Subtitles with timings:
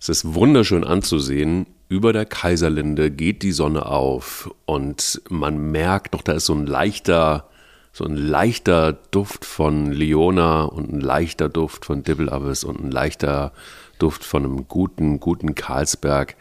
[0.00, 1.66] Es ist wunderschön anzusehen.
[1.90, 6.66] Über der Kaiserlinde geht die Sonne auf und man merkt noch, da ist so ein
[6.66, 7.50] leichter,
[7.92, 13.52] so ein leichter Duft von Leona und ein leichter Duft von Dibbelabbes und ein leichter
[13.98, 16.34] Duft von einem guten, guten Karlsberg.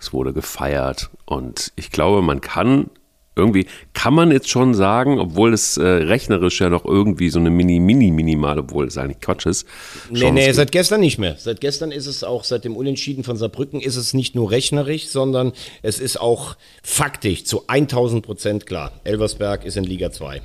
[0.00, 2.88] Es wurde gefeiert und ich glaube, man kann
[3.34, 7.50] irgendwie kann man jetzt schon sagen, obwohl es äh, rechnerisch ja noch irgendwie so eine
[7.50, 9.66] mini, mini, minimal, obwohl es eigentlich Quatsch ist.
[10.10, 11.36] Nee, nee, seit gestern nicht mehr.
[11.38, 15.08] Seit gestern ist es auch, seit dem Unentschieden von Saarbrücken ist es nicht nur rechnerisch,
[15.08, 18.92] sondern es ist auch faktisch zu 1000 Prozent klar.
[19.04, 20.42] Elversberg ist in Liga 2.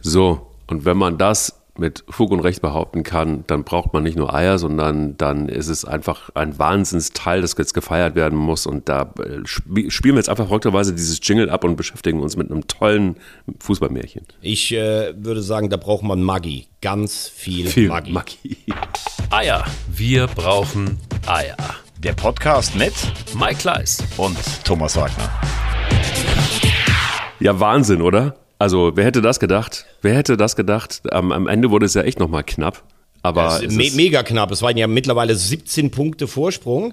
[0.00, 4.16] So, und wenn man das mit Fug und Recht behaupten kann, dann braucht man nicht
[4.16, 8.66] nur Eier, sondern dann ist es einfach ein Wahnsinnsteil, das jetzt gefeiert werden muss.
[8.66, 12.50] Und da äh, spielen wir jetzt einfach verrückterweise dieses Jingle ab und beschäftigen uns mit
[12.50, 13.16] einem tollen
[13.60, 14.26] Fußballmärchen.
[14.40, 16.68] Ich äh, würde sagen, da braucht man Maggi.
[16.80, 18.12] Ganz viel, viel Maggi.
[18.12, 18.56] Maggi.
[19.30, 19.64] Eier.
[19.88, 21.56] Wir brauchen Eier.
[21.98, 22.92] Der Podcast mit
[23.38, 25.30] Mike Kleiss und Thomas Wagner.
[27.40, 28.36] Ja, Wahnsinn, oder?
[28.58, 29.86] Also, wer hätte das gedacht?
[30.02, 31.02] Wer hätte das gedacht?
[31.12, 32.82] Am, am Ende wurde es ja echt nochmal knapp.
[33.24, 34.50] Aber me mega knapp.
[34.50, 36.92] Es waren ja mittlerweile 17 Punkte Vorsprung.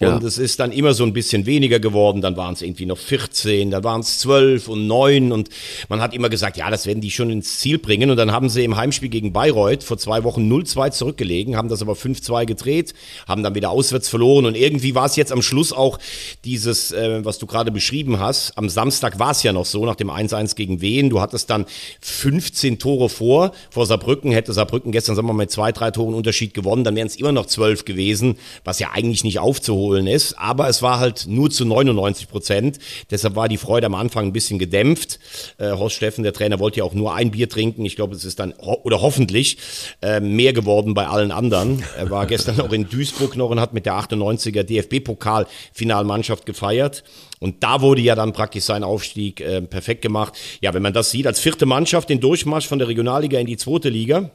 [0.00, 0.18] Und ja.
[0.18, 2.20] es ist dann immer so ein bisschen weniger geworden.
[2.20, 5.32] Dann waren es irgendwie noch 14, dann waren es 12 und 9.
[5.32, 5.48] Und
[5.88, 8.10] man hat immer gesagt, ja, das werden die schon ins Ziel bringen.
[8.10, 11.80] Und dann haben sie im Heimspiel gegen Bayreuth vor zwei Wochen 0-2 zurückgelegen, haben das
[11.80, 12.92] aber 5-2 gedreht,
[13.26, 14.44] haben dann wieder auswärts verloren.
[14.44, 15.98] Und irgendwie war es jetzt am Schluss auch
[16.44, 18.52] dieses, äh, was du gerade beschrieben hast.
[18.58, 21.08] Am Samstag war es ja noch so, nach dem 1-1 gegen Wien.
[21.08, 21.64] Du hattest dann
[22.02, 24.30] 15 Tore vor, vor Saarbrücken.
[24.30, 27.06] Hätte Saarbrücken gestern, sagen wir mal, mit zwei zwei, drei Toren Unterschied gewonnen, dann wären
[27.06, 30.38] es immer noch zwölf gewesen, was ja eigentlich nicht aufzuholen ist.
[30.38, 32.78] Aber es war halt nur zu 99 Prozent.
[33.10, 35.18] Deshalb war die Freude am Anfang ein bisschen gedämpft.
[35.58, 37.84] Äh, Horst Steffen, der Trainer, wollte ja auch nur ein Bier trinken.
[37.84, 39.58] Ich glaube, es ist dann, oder hoffentlich,
[40.02, 41.82] äh, mehr geworden bei allen anderen.
[41.96, 47.04] Er war gestern auch in Duisburg noch und hat mit der 98er DFB-Pokal-Finalmannschaft gefeiert.
[47.38, 50.34] Und da wurde ja dann praktisch sein Aufstieg äh, perfekt gemacht.
[50.60, 53.56] Ja, wenn man das sieht, als vierte Mannschaft den Durchmarsch von der Regionalliga in die
[53.56, 54.30] zweite Liga,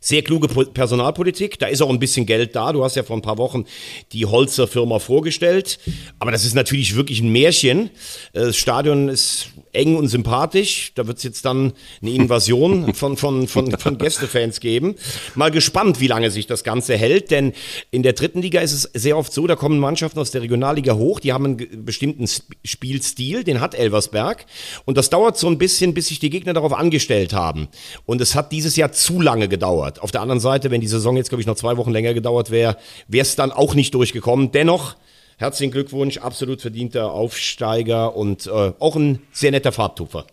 [0.00, 2.72] sehr kluge Personalpolitik, da ist auch ein bisschen Geld da.
[2.72, 3.64] Du hast ja vor ein paar Wochen
[4.12, 5.78] die Holzer Firma vorgestellt.
[6.18, 7.90] Aber das ist natürlich wirklich ein Märchen.
[8.32, 10.92] Das Stadion ist eng und sympathisch.
[10.94, 14.94] Da wird es jetzt dann eine Invasion von, von, von, von Gästefans geben.
[15.34, 17.52] Mal gespannt, wie lange sich das Ganze hält, denn
[17.90, 20.94] in der dritten Liga ist es sehr oft so, da kommen Mannschaften aus der Regionalliga
[20.94, 22.26] hoch, die haben einen bestimmten
[22.64, 24.46] Spielstil, den hat Elversberg.
[24.84, 27.68] Und das dauert so ein bisschen, bis sich die Gegner darauf angestellt haben.
[28.06, 29.89] Und es hat dieses Jahr zu lange gedauert.
[29.98, 32.50] Auf der anderen Seite, wenn die Saison jetzt, glaube ich, noch zwei Wochen länger gedauert
[32.50, 32.76] wäre,
[33.08, 34.52] wäre es dann auch nicht durchgekommen.
[34.52, 34.96] Dennoch,
[35.40, 40.26] Herzlichen Glückwunsch, absolut verdienter Aufsteiger und äh, auch ein sehr netter Farbtupfer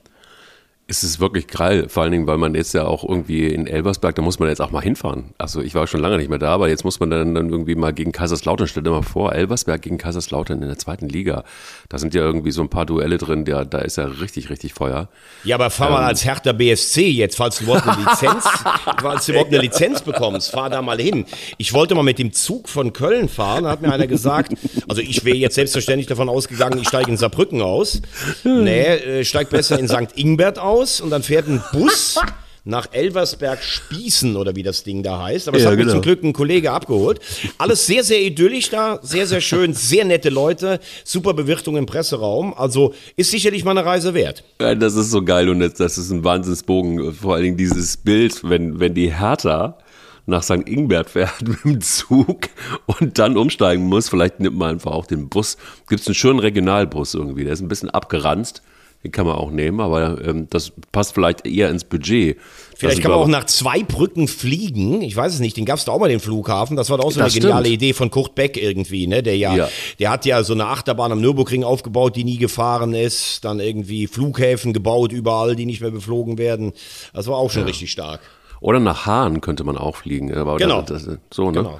[0.89, 4.15] es ist wirklich geil, vor allen Dingen, weil man jetzt ja auch irgendwie in Elversberg,
[4.15, 5.33] da muss man jetzt auch mal hinfahren.
[5.37, 7.75] Also ich war schon lange nicht mehr da, aber jetzt muss man dann, dann irgendwie
[7.75, 11.43] mal gegen Kaiserslautern, stell dir mal vor, Elversberg gegen Kaiserslautern in der zweiten Liga.
[11.89, 14.73] Da sind ja irgendwie so ein paar Duelle drin, der, da ist ja richtig, richtig
[14.73, 15.09] Feuer.
[15.43, 18.45] Ja, aber fahr ähm, mal als Hertha BSC jetzt, falls du überhaupt eine Lizenz,
[19.01, 21.25] falls du überhaupt eine Lizenz bekommst, fahr da mal hin.
[21.57, 24.53] Ich wollte mal mit dem Zug von Köln fahren, da hat mir einer gesagt,
[24.87, 28.01] also ich wäre jetzt selbstverständlich davon ausgegangen, ich steige in Saarbrücken aus.
[28.45, 30.15] Nee, äh, steig besser in St.
[30.15, 32.19] Ingbert aus aus und dann fährt ein Bus
[32.63, 35.47] nach Elversberg Spießen oder wie das Ding da heißt.
[35.47, 35.87] Aber es ja, hat genau.
[35.87, 37.19] mir zum Glück ein Kollege abgeholt.
[37.57, 42.53] Alles sehr, sehr idyllisch da, sehr, sehr schön, sehr nette Leute, super Bewirtung im Presseraum.
[42.53, 44.43] Also ist sicherlich mal eine Reise wert.
[44.61, 47.13] Ja, das ist so geil und das ist ein Wahnsinnsbogen.
[47.13, 49.77] Vor allen Dingen dieses Bild, wenn, wenn die Hertha
[50.25, 50.67] nach St.
[50.67, 52.49] Ingbert fährt mit dem Zug
[52.85, 55.57] und dann umsteigen muss, vielleicht nimmt man einfach auch den Bus.
[55.87, 58.61] Gibt es einen schönen Regionalbus irgendwie, der ist ein bisschen abgeranzt.
[59.07, 62.37] Den kann man auch nehmen, aber ähm, das passt vielleicht eher ins Budget.
[62.75, 65.01] Vielleicht kann man auch nach zwei Brücken fliegen.
[65.01, 65.55] Ich weiß es nicht.
[65.55, 66.75] Den gab es da auch mal den Flughafen.
[66.75, 67.73] Das war doch auch so eine geniale stimmt.
[67.75, 69.23] Idee von Kurt Beck irgendwie, ne?
[69.23, 72.93] Der ja, ja, der hat ja so eine Achterbahn am Nürburgring aufgebaut, die nie gefahren
[72.93, 73.45] ist.
[73.45, 76.73] Dann irgendwie Flughäfen gebaut überall, die nicht mehr beflogen werden.
[77.13, 77.67] Das war auch schon ja.
[77.67, 78.19] richtig stark.
[78.59, 80.33] Oder nach Hahn könnte man auch fliegen.
[80.33, 80.81] Aber genau.
[80.81, 81.59] Das, so, ne?
[81.59, 81.79] Genau.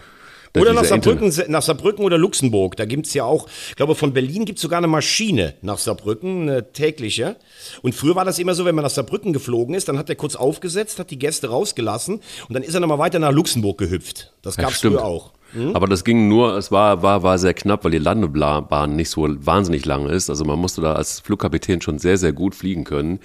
[0.62, 2.76] Oder nach Saarbrücken, nach Saarbrücken oder Luxemburg.
[2.76, 6.72] Da gibt's ja auch, ich glaube, von Berlin gibt's sogar eine Maschine nach Saarbrücken, eine
[6.72, 7.38] tägliche.
[7.82, 10.16] Und früher war das immer so, wenn man nach Saarbrücken geflogen ist, dann hat er
[10.16, 14.34] kurz aufgesetzt, hat die Gäste rausgelassen und dann ist er nochmal weiter nach Luxemburg gehüpft.
[14.42, 15.34] Das gab's ja, früher auch.
[15.54, 15.76] Hm?
[15.76, 19.28] Aber das ging nur, es war, war, war sehr knapp, weil die Landebahn nicht so
[19.28, 20.30] wahnsinnig lang ist.
[20.30, 23.20] Also man musste da als Flugkapitän schon sehr, sehr gut fliegen können.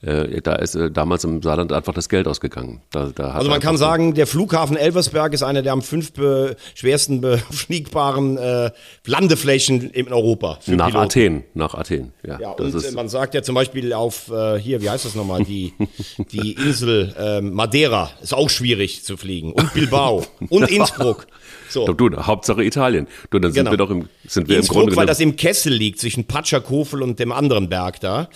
[0.00, 2.82] Äh, da ist äh, damals im Saarland einfach das Geld ausgegangen.
[2.90, 6.56] Da, da also man kann sagen, der Flughafen Elversberg ist einer der am fünf be
[6.74, 8.70] schwersten befliegbaren äh,
[9.06, 10.60] Landeflächen in Europa.
[10.66, 10.96] nach Piloten.
[10.96, 12.12] Athen, nach Athen.
[12.24, 15.16] Ja, ja und ist, man sagt ja zum Beispiel auf äh, hier, wie heißt das
[15.16, 15.74] nochmal, die,
[16.32, 21.26] die Insel äh, Madeira ist auch schwierig zu fliegen und Bilbao und Innsbruck.
[21.68, 21.86] So.
[21.86, 23.06] Du, Hauptsache Italien.
[23.30, 23.70] Du, dann sind genau.
[23.72, 27.02] wir doch im, sind wir Innsbruck, im Grunde weil das im Kessel liegt, zwischen Patschakofel
[27.02, 28.28] und dem anderen Berg da,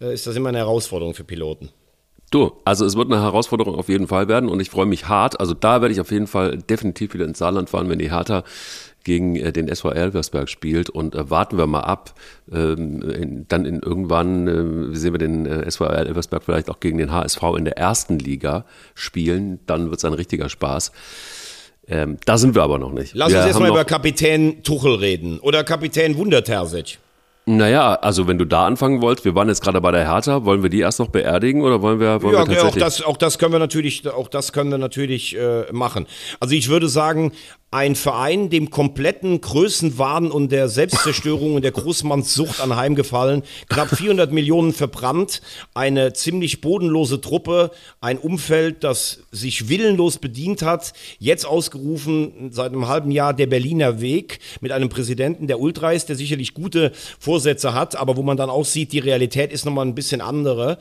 [0.00, 1.70] äh, ist das immer eine Herausforderung für Piloten.
[2.30, 5.40] Du, also es wird eine Herausforderung auf jeden Fall werden und ich freue mich hart.
[5.40, 8.44] Also da werde ich auf jeden Fall definitiv wieder ins Saarland fahren, wenn die Hertha
[9.02, 12.14] gegen äh, den SV Elversberg spielt und äh, warten wir mal ab.
[12.52, 14.46] Ähm, in, dann in irgendwann
[14.92, 18.20] äh, sehen wir den äh, SV Elversberg vielleicht auch gegen den HSV in der ersten
[18.20, 18.64] Liga
[18.94, 19.58] spielen.
[19.66, 20.92] Dann wird es ein richtiger Spaß.
[21.90, 23.14] Ähm, da sind wir aber noch nicht.
[23.14, 26.98] Lass wir uns erstmal über Kapitän Tuchel reden oder Kapitän Wundertersic.
[27.46, 30.62] Naja, also wenn du da anfangen wolltest, wir waren jetzt gerade bei der Hertha, wollen
[30.62, 32.84] wir die erst noch beerdigen oder wollen wir, wollen ja, wir tatsächlich?
[32.84, 36.06] auch das, auch das können wir natürlich, auch das können wir natürlich äh, machen.
[36.38, 37.32] Also ich würde sagen,
[37.72, 44.72] ein Verein, dem kompletten Größenwahn und der Selbstzerstörung und der Großmannssucht anheimgefallen, knapp 400 Millionen
[44.72, 45.40] verbrannt,
[45.72, 47.70] eine ziemlich bodenlose Truppe,
[48.00, 54.00] ein Umfeld, das sich willenlos bedient hat, jetzt ausgerufen seit einem halben Jahr der Berliner
[54.00, 56.90] Weg mit einem Präsidenten, der Ultra ist, der sicherlich gute
[57.20, 60.78] Vorsätze hat, aber wo man dann auch sieht, die Realität ist nochmal ein bisschen andere.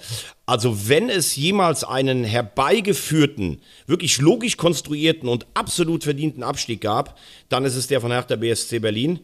[0.49, 7.19] Also wenn es jemals einen herbeigeführten, wirklich logisch konstruierten und absolut verdienten Abstieg gab,
[7.49, 9.19] dann ist es der von Hertha BSC Berlin.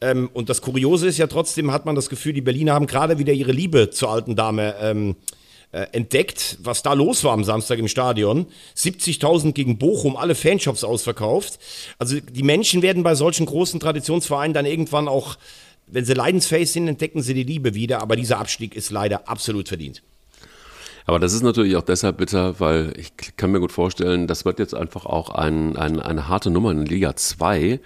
[0.00, 3.18] Ähm, und das Kuriose ist ja trotzdem, hat man das Gefühl, die Berliner haben gerade
[3.18, 5.16] wieder ihre Liebe zur alten Dame ähm,
[5.72, 8.46] äh, entdeckt, was da los war am Samstag im Stadion.
[8.74, 11.58] 70.000 gegen Bochum, alle Fanshops ausverkauft.
[11.98, 15.36] Also die Menschen werden bei solchen großen Traditionsvereinen dann irgendwann auch,
[15.88, 18.00] wenn sie leidensfähig sind, entdecken sie die Liebe wieder.
[18.00, 20.02] Aber dieser Abstieg ist leider absolut verdient.
[21.10, 24.60] Aber das ist natürlich auch deshalb bitter, weil ich kann mir gut vorstellen, das wird
[24.60, 27.80] jetzt einfach auch ein, ein, eine harte Nummer in Liga 2.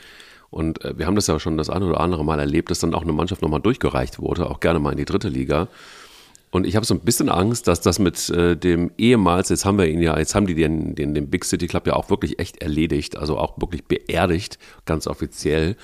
[0.50, 2.93] Und äh, wir haben das ja schon das eine oder andere Mal erlebt, dass dann
[2.93, 5.69] auch eine Mannschaft nochmal durchgereicht wurde, auch gerne mal in die dritte Liga.
[6.50, 9.79] Und ich habe so ein bisschen Angst, dass das mit äh, dem ehemals, jetzt haben
[9.79, 12.38] wir ihn ja, jetzt haben die den, den, den Big City Club ja auch wirklich
[12.38, 15.77] echt erledigt, also auch wirklich beerdigt, ganz offiziell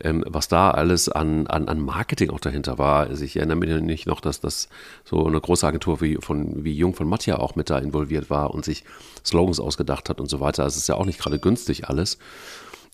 [0.00, 3.06] ähm, was da alles an, an, an Marketing auch dahinter war.
[3.06, 4.68] Also ich erinnere mich nicht noch, dass das
[5.04, 8.52] so eine große Agentur wie, von, wie Jung von Matja auch mit da involviert war
[8.52, 8.84] und sich
[9.24, 10.66] Slogans ausgedacht hat und so weiter.
[10.66, 12.18] Es ist ja auch nicht gerade günstig alles.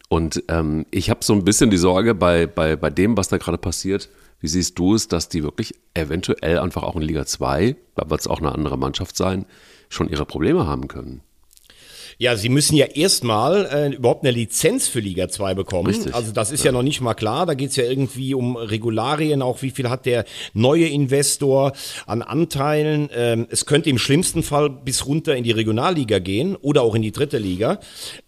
[0.08, 3.36] Und ähm, ich habe so ein bisschen die Sorge bei, bei, bei dem, was da
[3.36, 4.08] gerade passiert.
[4.40, 8.20] Wie siehst du es, dass die wirklich eventuell einfach auch in Liga 2, da wird
[8.20, 9.46] es auch eine andere Mannschaft sein,
[9.88, 11.22] schon ihre Probleme haben können?
[12.20, 15.86] Ja, sie müssen ja erstmal äh, überhaupt eine Lizenz für Liga 2 bekommen.
[15.86, 16.12] Richtig.
[16.12, 16.66] Also das ist ja.
[16.66, 17.46] ja noch nicht mal klar.
[17.46, 21.72] Da geht's ja irgendwie um Regularien, auch wie viel hat der neue Investor
[22.06, 23.08] an Anteilen.
[23.14, 27.02] Ähm, es könnte im schlimmsten Fall bis runter in die Regionalliga gehen oder auch in
[27.02, 27.78] die dritte Liga.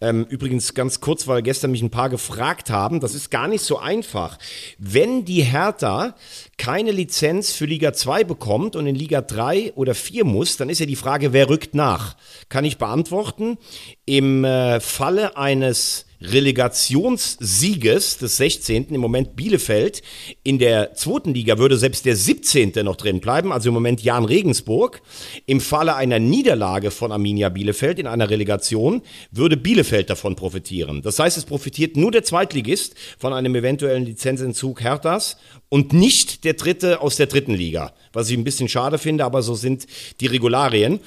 [0.01, 3.63] Ähm, übrigens ganz kurz, weil gestern mich ein paar gefragt haben, das ist gar nicht
[3.63, 4.39] so einfach.
[4.79, 6.15] Wenn die Hertha
[6.61, 10.79] keine Lizenz für Liga 2 bekommt und in Liga 3 oder 4 muss, dann ist
[10.79, 12.17] ja die Frage, wer rückt nach?
[12.51, 13.57] Kann ich beantworten.
[14.05, 18.87] Im äh, Falle eines Relegationssieges des 16.
[18.91, 20.03] im Moment Bielefeld.
[20.43, 22.73] In der zweiten Liga würde selbst der 17.
[22.85, 25.01] noch drin bleiben, also im Moment Jan Regensburg.
[25.47, 31.03] Im Falle einer Niederlage von Arminia Bielefeld in einer Relegation würde Bielefeld davon profitieren.
[31.03, 35.39] Das heißt, es profitiert nur der Zweitligist von einem eventuellen Lizenzentzug Herthas
[35.71, 37.95] und nicht der Dritte aus der dritten Liga.
[38.13, 39.87] Was ich ein bisschen schade finde, aber so sind
[40.21, 41.01] die Regularien.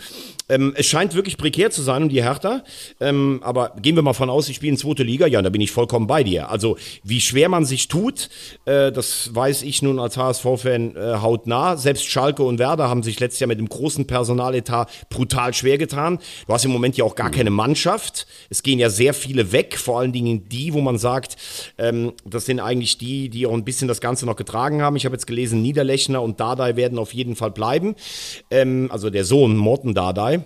[0.53, 2.63] Ähm, es scheint wirklich prekär zu sein um die Hertha.
[2.99, 5.25] Ähm, aber gehen wir mal von aus, sie spielen zweite Liga.
[5.25, 6.49] Ja, da bin ich vollkommen bei dir.
[6.49, 8.29] Also, wie schwer man sich tut,
[8.65, 11.77] äh, das weiß ich nun als HSV-Fan äh, hautnah.
[11.77, 16.19] Selbst Schalke und Werder haben sich letztes Jahr mit dem großen Personaletat brutal schwer getan.
[16.47, 18.27] Du hast im Moment ja auch gar keine Mannschaft.
[18.49, 21.37] Es gehen ja sehr viele weg, vor allen Dingen die, wo man sagt,
[21.77, 24.95] ähm, das sind eigentlich die, die auch ein bisschen das Ganze noch getragen haben.
[24.95, 27.95] Ich habe jetzt gelesen, Niederlechner und Dardai werden auf jeden Fall bleiben.
[28.51, 30.42] Ähm, also der Sohn, Morten Dardai.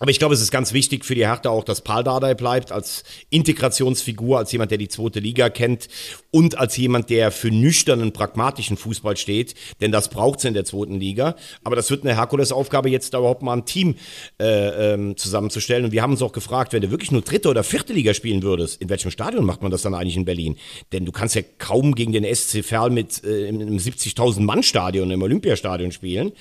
[0.00, 2.72] Aber ich glaube, es ist ganz wichtig für die Hertha auch, dass Paul Dardai bleibt
[2.72, 5.88] als Integrationsfigur, als jemand, der die zweite Liga kennt
[6.32, 9.54] und als jemand, der für nüchternen, pragmatischen Fußball steht.
[9.80, 11.36] Denn das braucht es in der zweiten Liga.
[11.62, 13.94] Aber das wird eine Herkulesaufgabe, jetzt da überhaupt mal ein Team
[14.40, 15.84] äh, ähm, zusammenzustellen.
[15.84, 18.42] Und wir haben uns auch gefragt, wenn du wirklich nur dritte oder vierte Liga spielen
[18.42, 20.56] würdest, in welchem Stadion macht man das dann eigentlich in Berlin?
[20.92, 25.12] Denn du kannst ja kaum gegen den SC Verl mit äh, einem 70.000 Mann Stadion
[25.12, 26.32] im Olympiastadion spielen.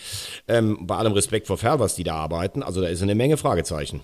[0.48, 2.64] Ähm, bei allem Respekt vor Verl, was die da arbeiten.
[2.64, 4.02] Also da ist eine Menge Fragezeichen.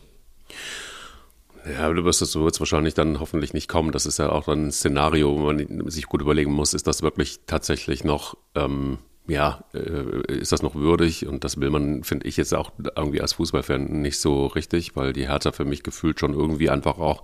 [1.66, 3.92] Ja, du wirst es so jetzt wahrscheinlich dann hoffentlich nicht kommen.
[3.92, 7.02] Das ist ja auch dann ein Szenario, wo man sich gut überlegen muss, ist das
[7.02, 11.28] wirklich tatsächlich noch ähm, ja, äh, ist das noch würdig?
[11.28, 15.14] Und das will man, finde ich jetzt auch irgendwie als Fußballfan nicht so richtig, weil
[15.14, 17.24] die Hertha für mich gefühlt schon irgendwie einfach auch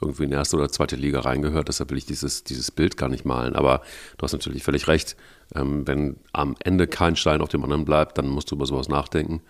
[0.00, 1.68] irgendwie in erste oder zweite Liga reingehört.
[1.68, 3.56] Deshalb will ich dieses, dieses Bild gar nicht malen.
[3.56, 3.80] Aber
[4.18, 5.16] du hast natürlich völlig recht.
[5.54, 8.88] Ähm, wenn am Ende kein Stein auf dem anderen bleibt, dann musst du über sowas
[8.88, 9.42] nachdenken.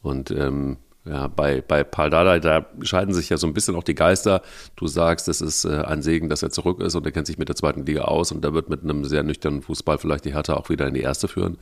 [0.00, 3.84] Und ähm, ja, bei, bei Paul Dardai, da scheiden sich ja so ein bisschen auch
[3.84, 4.42] die Geister.
[4.76, 7.38] Du sagst, es ist äh, ein Segen, dass er zurück ist und er kennt sich
[7.38, 10.34] mit der zweiten Liga aus und da wird mit einem sehr nüchternen Fußball vielleicht die
[10.34, 11.58] Hertha auch wieder in die erste führen.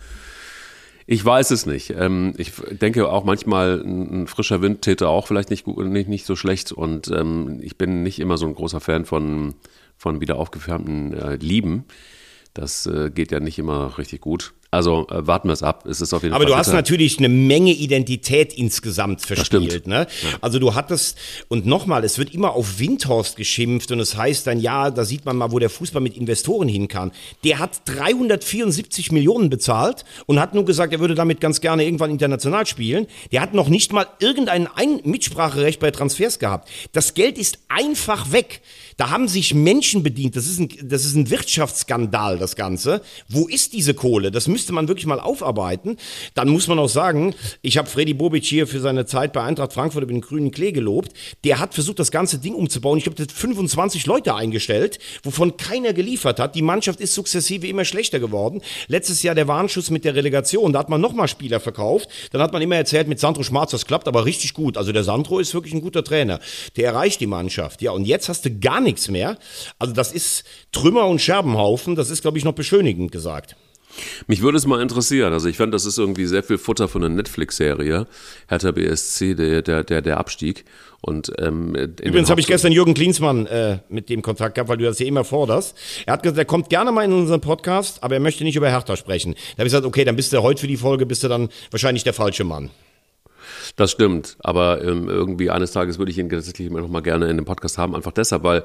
[1.06, 1.90] Ich weiß es nicht.
[1.90, 6.36] Ähm, ich denke auch manchmal, ein, frischer Wind täte auch vielleicht nicht, nicht, nicht so
[6.36, 9.54] schlecht und ähm, ich bin nicht immer so ein großer Fan von,
[9.96, 11.84] von wieder aufgewärmten äh, Lieben.
[12.54, 14.52] Das äh, geht ja nicht immer richtig gut.
[14.70, 15.86] Also äh, warten wir es ab.
[15.86, 19.86] Es ist auf jeden Aber Fall du hast natürlich eine Menge Identität insgesamt verspielt.
[19.86, 20.06] Ne?
[20.22, 20.38] Ja.
[20.42, 21.16] Also du hattest,
[21.48, 25.24] und nochmal, es wird immer auf Windhorst geschimpft und es heißt dann, ja, da sieht
[25.24, 27.12] man mal, wo der Fußball mit Investoren hin kann.
[27.44, 32.10] Der hat 374 Millionen bezahlt und hat nur gesagt, er würde damit ganz gerne irgendwann
[32.10, 33.06] international spielen.
[33.32, 36.68] Der hat noch nicht mal irgendein Ein Mitspracherecht bei Transfers gehabt.
[36.92, 38.60] Das Geld ist einfach weg.
[38.98, 40.34] Da haben sich Menschen bedient.
[40.34, 43.00] Das ist ein, das ist ein Wirtschaftsskandal, das Ganze.
[43.28, 44.32] Wo ist diese Kohle?
[44.32, 45.96] Das müsste man wirklich mal aufarbeiten.
[46.34, 49.72] Dann muss man auch sagen, ich habe Freddy Bobic hier für seine Zeit bei Eintracht
[49.72, 51.12] Frankfurt über den grünen Klee gelobt.
[51.44, 52.98] Der hat versucht, das ganze Ding umzubauen.
[52.98, 56.56] Ich glaube, der hat 25 Leute eingestellt, wovon keiner geliefert hat.
[56.56, 58.62] Die Mannschaft ist sukzessive immer schlechter geworden.
[58.88, 60.72] Letztes Jahr der Warnschuss mit der Relegation.
[60.72, 62.08] Da hat man nochmal Spieler verkauft.
[62.32, 64.76] Dann hat man immer erzählt, mit Sandro Schmarz, das klappt aber richtig gut.
[64.76, 66.40] Also der Sandro ist wirklich ein guter Trainer.
[66.76, 67.80] Der erreicht die Mannschaft.
[67.80, 69.38] Ja, und jetzt hast du gar nichts mehr.
[69.78, 71.94] Also das ist Trümmer und Scherbenhaufen.
[71.96, 73.56] Das ist, glaube ich, noch beschönigend gesagt.
[74.26, 75.32] Mich würde es mal interessieren.
[75.32, 78.06] Also ich fand, das ist irgendwie sehr viel Futter von einer Netflix-Serie.
[78.48, 80.64] Hertha BSC, der, der, der, der Abstieg.
[81.00, 84.84] Und, ähm, Übrigens habe ich gestern Jürgen Klinsmann äh, mit dem Kontakt gehabt, weil du
[84.84, 85.76] das ja immer forderst.
[86.06, 88.68] Er hat gesagt, er kommt gerne mal in unseren Podcast, aber er möchte nicht über
[88.68, 89.34] Hertha sprechen.
[89.34, 91.48] Da habe ich gesagt, okay, dann bist du heute für die Folge, bist du dann
[91.70, 92.70] wahrscheinlich der falsche Mann.
[93.76, 97.36] Das stimmt, aber ähm, irgendwie eines Tages würde ich ihn tatsächlich noch mal gerne in
[97.36, 98.62] dem Podcast haben, einfach deshalb, weil,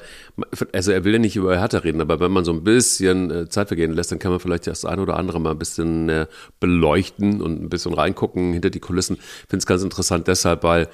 [0.72, 3.50] also er will ja nicht über Hertha reden, aber wenn man so ein bisschen äh,
[3.50, 6.27] Zeit vergehen lässt, dann kann man vielleicht das eine oder andere mal ein bisschen äh,
[6.60, 9.17] beleuchten und ein bisschen reingucken hinter die Kulissen.
[9.17, 10.88] Ich finde es ganz interessant deshalb, weil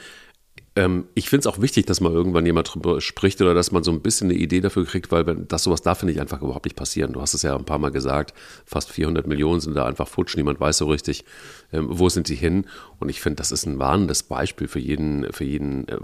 [0.76, 3.84] ähm, ich finde es auch wichtig, dass mal irgendwann jemand drüber spricht oder dass man
[3.84, 6.66] so ein bisschen eine Idee dafür kriegt, weil das sowas darf, finde ich, einfach überhaupt
[6.66, 7.14] nicht passieren.
[7.14, 8.34] Du hast es ja ein paar Mal gesagt,
[8.66, 11.26] fast 400 Millionen sind da einfach futsch, niemand weiß so richtig,
[11.74, 12.66] ähm, wo sind sie hin.
[13.00, 15.98] Und ich finde, das ist ein warnendes Beispiel für jeden, für jeden, äh,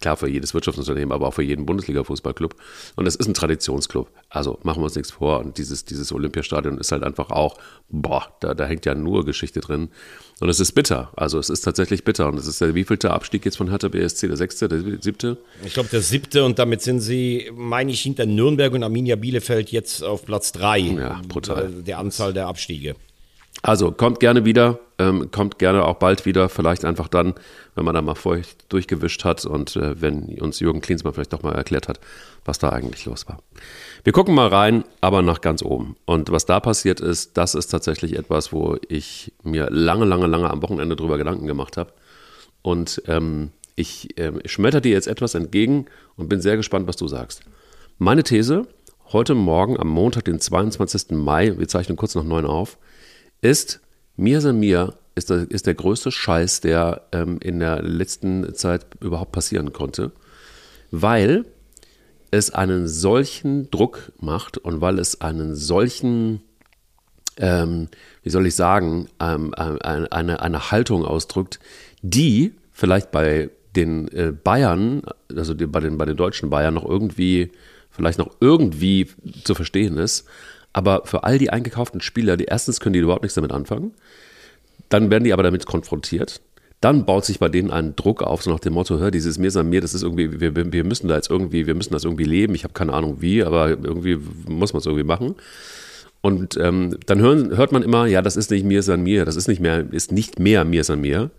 [0.00, 2.54] klar für jedes Wirtschaftsunternehmen, aber auch für jeden Bundesliga-Fußballclub.
[2.96, 4.10] Und es ist ein Traditionsclub.
[4.30, 5.40] Also machen wir uns nichts vor.
[5.40, 7.56] Und dieses, dieses Olympiastadion ist halt einfach auch,
[7.88, 9.88] boah, da, da hängt ja nur Geschichte drin.
[10.40, 11.10] Und es ist bitter.
[11.16, 12.28] Also es ist tatsächlich bitter.
[12.28, 14.28] Und es ist der wievielte Abstieg jetzt von Hertha BSC?
[14.28, 15.38] Der sechste, der siebte?
[15.64, 16.44] Ich glaube, der siebte.
[16.44, 20.78] Und damit sind sie, meine ich, hinter Nürnberg und Arminia Bielefeld jetzt auf Platz drei.
[20.78, 21.70] Ja, brutal.
[21.70, 22.96] Der Anzahl der Abstiege.
[23.62, 27.34] Also kommt gerne wieder, ähm, kommt gerne auch bald wieder, vielleicht einfach dann,
[27.74, 31.42] wenn man da mal feucht durchgewischt hat und äh, wenn uns Jürgen Klinsmann vielleicht doch
[31.42, 31.98] mal erklärt hat,
[32.44, 33.38] was da eigentlich los war.
[34.04, 35.96] Wir gucken mal rein, aber nach ganz oben.
[36.04, 40.50] Und was da passiert ist, das ist tatsächlich etwas, wo ich mir lange, lange, lange
[40.50, 41.92] am Wochenende drüber Gedanken gemacht habe.
[42.62, 45.86] Und ähm, ich äh, schmetter dir jetzt etwas entgegen
[46.16, 47.42] und bin sehr gespannt, was du sagst.
[47.98, 48.66] Meine These,
[49.12, 51.10] heute Morgen am Montag, den 22.
[51.10, 52.78] Mai, wir zeichnen kurz nach neun auf,
[53.40, 53.80] ist,
[54.16, 58.86] Mir San Mir ist der, ist der größte Scheiß, der ähm, in der letzten Zeit
[59.00, 60.12] überhaupt passieren konnte,
[60.90, 61.44] weil
[62.30, 66.42] es einen solchen Druck macht und weil es einen solchen,
[67.36, 67.88] ähm,
[68.22, 69.78] wie soll ich sagen, ähm, äh,
[70.10, 71.58] eine, eine Haltung ausdrückt,
[72.02, 75.02] die vielleicht bei den äh, Bayern,
[75.34, 77.52] also die, bei, den, bei den deutschen Bayern noch irgendwie,
[77.90, 79.08] vielleicht noch irgendwie
[79.44, 80.26] zu verstehen ist,
[80.78, 83.94] aber für all die eingekauften Spieler, die erstens können die überhaupt nichts damit anfangen,
[84.88, 86.40] dann werden die aber damit konfrontiert.
[86.80, 89.50] Dann baut sich bei denen ein Druck auf, so nach dem Motto, hör, dieses Mir
[89.64, 92.54] mir, das ist irgendwie, wir, wir müssen da jetzt irgendwie, wir müssen das irgendwie leben.
[92.54, 95.34] Ich habe keine Ahnung wie, aber irgendwie muss man es irgendwie machen.
[96.20, 99.34] Und ähm, dann hören, hört man immer, ja, das ist nicht mir san mir, das
[99.34, 101.32] ist nicht mehr, ist nicht mehr mir san mir.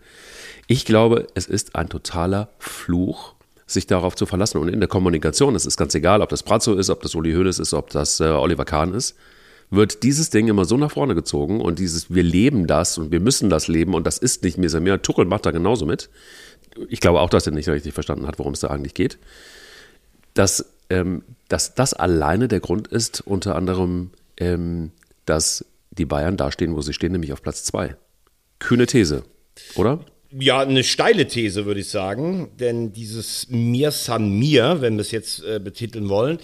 [0.67, 3.35] Ich glaube, es ist ein totaler Fluch
[3.71, 4.57] sich darauf zu verlassen.
[4.57, 7.33] Und in der Kommunikation, es ist ganz egal, ob das Brazzo ist, ob das Uli
[7.33, 9.15] Hoeneß ist, ob das äh, Oliver Kahn ist,
[9.71, 13.19] wird dieses Ding immer so nach vorne gezogen und dieses, wir leben das und wir
[13.19, 15.01] müssen das leben und das ist nicht mehr mehr.
[15.01, 16.09] Tuchel macht da genauso mit.
[16.87, 19.19] Ich glaube auch, dass er nicht richtig verstanden hat, worum es da eigentlich geht.
[20.33, 24.91] Dass, ähm, dass das alleine der Grund ist, unter anderem, ähm,
[25.25, 27.95] dass die Bayern da stehen, wo sie stehen, nämlich auf Platz zwei.
[28.57, 29.23] Kühne These,
[29.75, 29.99] oder?
[30.31, 32.51] Ja, eine steile These, würde ich sagen.
[32.59, 36.37] Denn dieses Mir San Mir, wenn wir es jetzt äh, betiteln wollen,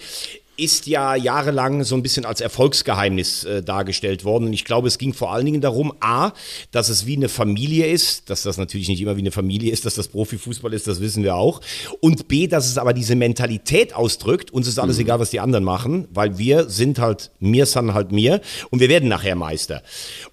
[0.56, 4.46] ist ja jahrelang so ein bisschen als Erfolgsgeheimnis äh, dargestellt worden.
[4.46, 6.32] Und ich glaube, es ging vor allen Dingen darum, A,
[6.70, 9.84] dass es wie eine Familie ist, dass das natürlich nicht immer wie eine Familie ist,
[9.84, 11.60] dass das Profifußball ist, das wissen wir auch.
[12.00, 15.02] Und B, dass es aber diese Mentalität ausdrückt, uns ist alles mhm.
[15.02, 18.88] egal, was die anderen machen, weil wir sind halt, mir sind halt mir und wir
[18.88, 19.82] werden nachher Meister.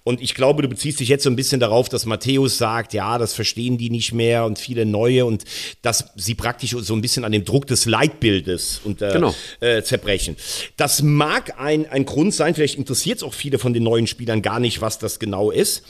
[0.04, 3.18] Und ich glaube, du beziehst dich jetzt so ein bisschen darauf, dass Matthäus sagt, ja,
[3.18, 5.44] das verstehen die nicht mehr und viele neue und
[5.82, 9.34] dass sie praktisch so ein bisschen an dem Druck des Leitbildes und äh, genau.
[9.60, 10.36] äh, zerbrechen sprechen.
[10.76, 14.42] Das mag ein, ein Grund sein, vielleicht interessiert es auch viele von den neuen Spielern
[14.42, 15.84] gar nicht, was das genau ist.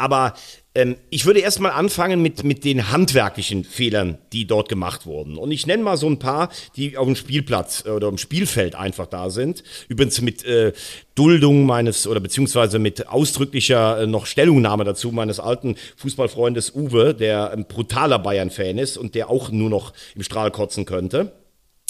[0.00, 0.34] Aber
[0.76, 5.36] ähm, ich würde erstmal anfangen mit, mit den handwerklichen Fehlern, die dort gemacht wurden.
[5.36, 8.76] Und ich nenne mal so ein paar, die auf dem Spielplatz äh, oder im Spielfeld
[8.76, 9.64] einfach da sind.
[9.88, 10.72] Übrigens mit äh,
[11.16, 17.50] Duldung meines oder beziehungsweise mit ausdrücklicher äh, noch Stellungnahme dazu meines alten Fußballfreundes Uwe, der
[17.50, 21.32] ein brutaler Bayern-Fan ist und der auch nur noch im Strahl kotzen könnte.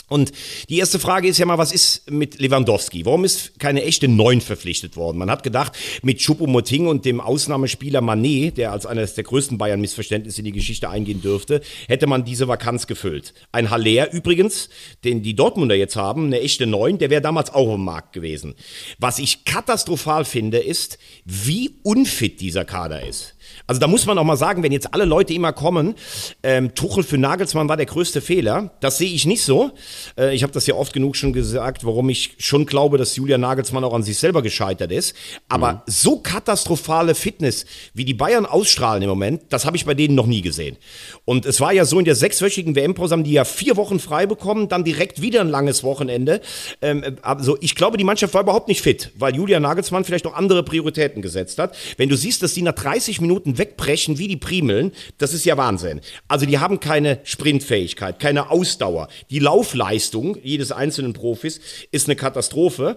[0.09, 0.33] Und
[0.69, 3.05] die erste Frage ist ja mal, was ist mit Lewandowski?
[3.05, 5.19] Warum ist keine echte Neun verpflichtet worden?
[5.19, 5.73] Man hat gedacht,
[6.03, 10.89] mit Choupo-Moting und dem Ausnahmespieler Manet, der als eines der größten Bayern-Missverständnisse in die Geschichte
[10.89, 13.35] eingehen dürfte, hätte man diese Vakanz gefüllt.
[13.53, 14.71] Ein Haller übrigens,
[15.05, 18.55] den die Dortmunder jetzt haben, eine echte Neun, der wäre damals auch im Markt gewesen.
[18.99, 23.35] Was ich katastrophal finde, ist, wie unfit dieser Kader ist.
[23.67, 25.95] Also da muss man auch mal sagen, wenn jetzt alle Leute immer kommen,
[26.43, 28.73] ähm, Tuchel für Nagelsmann war der größte Fehler.
[28.81, 29.71] Das sehe ich nicht so.
[30.19, 33.41] Äh, ich habe das ja oft genug schon gesagt, warum ich schon glaube, dass Julian
[33.41, 35.15] Nagelsmann auch an sich selber gescheitert ist.
[35.49, 35.79] Aber mhm.
[35.87, 40.27] so katastrophale Fitness, wie die Bayern ausstrahlen im Moment, das habe ich bei denen noch
[40.27, 40.77] nie gesehen.
[41.25, 44.27] Und es war ja so in der sechswöchigen WM-Pause haben die ja vier Wochen frei
[44.27, 46.41] bekommen, dann direkt wieder ein langes Wochenende.
[46.81, 50.35] Ähm, also ich glaube, die Mannschaft war überhaupt nicht fit, weil Julian Nagelsmann vielleicht noch
[50.35, 51.77] andere Prioritäten gesetzt hat.
[51.97, 55.57] Wenn du siehst, dass die nach 30 Minuten wegbrechen wie die Primeln, das ist ja
[55.57, 56.01] Wahnsinn.
[56.27, 59.09] Also die haben keine Sprintfähigkeit, keine Ausdauer.
[59.31, 61.61] Die Laufleistung jedes einzelnen Profis
[61.93, 62.97] ist eine Katastrophe.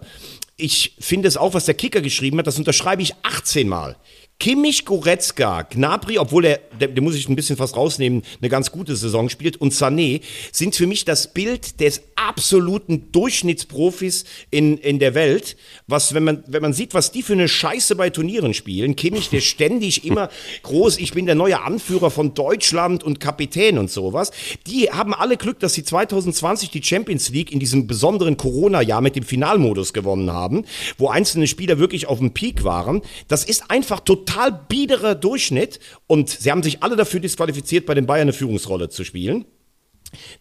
[0.57, 3.95] Ich finde es auch, was der Kicker geschrieben hat, das unterschreibe ich 18 Mal.
[4.41, 8.95] Kimmich, Goretzka, Gnabry, obwohl er, der, muss ich ein bisschen fast rausnehmen, eine ganz gute
[8.95, 10.21] Saison spielt, und Sané
[10.51, 15.57] sind für mich das Bild des absoluten Durchschnittsprofis in, in der Welt.
[15.85, 19.29] Was, wenn man, wenn man sieht, was die für eine Scheiße bei Turnieren spielen, Kimmich,
[19.29, 20.29] der ständig immer
[20.63, 24.31] groß, ich bin der neue Anführer von Deutschland und Kapitän und sowas,
[24.65, 29.15] die haben alle Glück, dass sie 2020 die Champions League in diesem besonderen Corona-Jahr mit
[29.15, 30.65] dem Finalmodus gewonnen haben,
[30.97, 33.03] wo einzelne Spieler wirklich auf dem Peak waren.
[33.27, 37.93] Das ist einfach total total biederer Durchschnitt und sie haben sich alle dafür disqualifiziert, bei
[37.93, 39.45] den Bayern eine Führungsrolle zu spielen.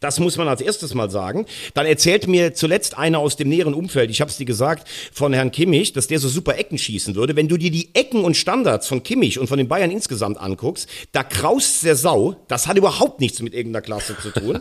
[0.01, 1.47] Das muss man als erstes mal sagen.
[1.75, 5.33] Dann erzählt mir zuletzt einer aus dem näheren Umfeld, ich habe es dir gesagt, von
[5.33, 7.37] Herrn Kimmich, dass der so super Ecken schießen würde.
[7.37, 10.89] Wenn du dir die Ecken und Standards von Kimmich und von den Bayern insgesamt anguckst,
[11.13, 12.35] da kraust der Sau.
[12.49, 14.61] Das hat überhaupt nichts mit irgendeiner Klasse zu tun.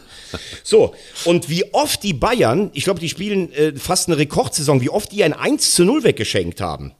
[0.64, 0.94] So,
[1.26, 5.12] und wie oft die Bayern, ich glaube, die spielen äh, fast eine Rekordsaison, wie oft
[5.12, 6.94] die ein 1 zu 0 weggeschenkt haben.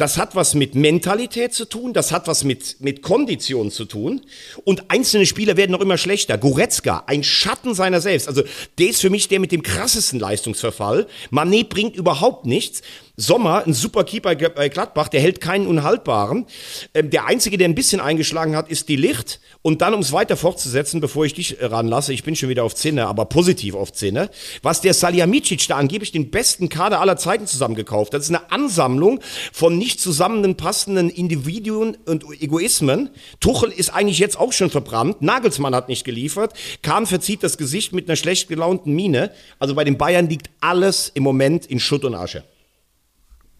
[0.00, 4.22] Das hat was mit Mentalität zu tun, das hat was mit, mit Kondition zu tun.
[4.64, 6.38] Und einzelne Spieler werden noch immer schlechter.
[6.38, 8.26] Goretzka, ein Schatten seiner selbst.
[8.26, 8.42] Also
[8.78, 11.06] der ist für mich der mit dem krassesten Leistungsverfall.
[11.28, 12.80] Manet bringt überhaupt nichts.
[13.16, 16.46] Sommer, ein super Keeper bei Gladbach, der hält keinen Unhaltbaren.
[16.94, 19.40] Ähm, der Einzige, der ein bisschen eingeschlagen hat, ist die Licht.
[19.62, 22.74] Und dann, um es weiter fortzusetzen, bevor ich dich ranlasse, ich bin schon wieder auf
[22.74, 24.30] Zinne, aber positiv auf Zinne,
[24.62, 28.20] was der Salihamidzic da angeblich den besten Kader aller Zeiten zusammengekauft hat.
[28.20, 29.20] Das ist eine Ansammlung
[29.52, 33.10] von nicht zusammenpassenden Individuen und Egoismen.
[33.40, 35.20] Tuchel ist eigentlich jetzt auch schon verbrannt.
[35.22, 36.54] Nagelsmann hat nicht geliefert.
[36.82, 39.30] Kahn verzieht das Gesicht mit einer schlecht gelaunten Miene.
[39.58, 42.44] Also bei den Bayern liegt alles im Moment in Schutt und Asche.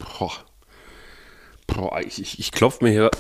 [0.01, 0.33] Boah.
[1.67, 3.11] Boah, ich, ich, ich klopfe mir hier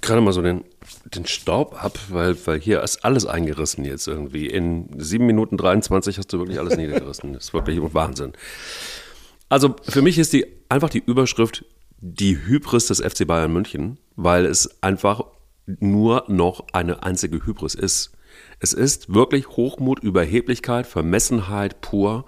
[0.00, 0.64] gerade mal so den,
[1.04, 4.46] den Staub ab, weil, weil hier ist alles eingerissen jetzt irgendwie.
[4.46, 7.32] In 7 Minuten 23 hast du wirklich alles niedergerissen.
[7.32, 8.32] Das ist wirklich Wahnsinn.
[9.48, 11.64] Also für mich ist die einfach die Überschrift
[12.02, 15.24] die Hybris des FC Bayern München, weil es einfach
[15.66, 18.12] nur noch eine einzige Hybris ist.
[18.58, 22.24] Es ist wirklich Hochmut, Überheblichkeit, Vermessenheit pur.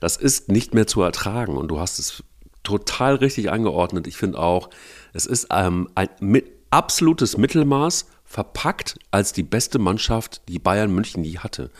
[0.00, 2.22] Das ist nicht mehr zu ertragen und du hast es
[2.68, 4.06] total richtig eingeordnet.
[4.06, 4.68] Ich finde auch,
[5.14, 11.24] es ist ähm, ein mit, absolutes Mittelmaß verpackt als die beste Mannschaft, die Bayern München
[11.24, 11.70] je hatte.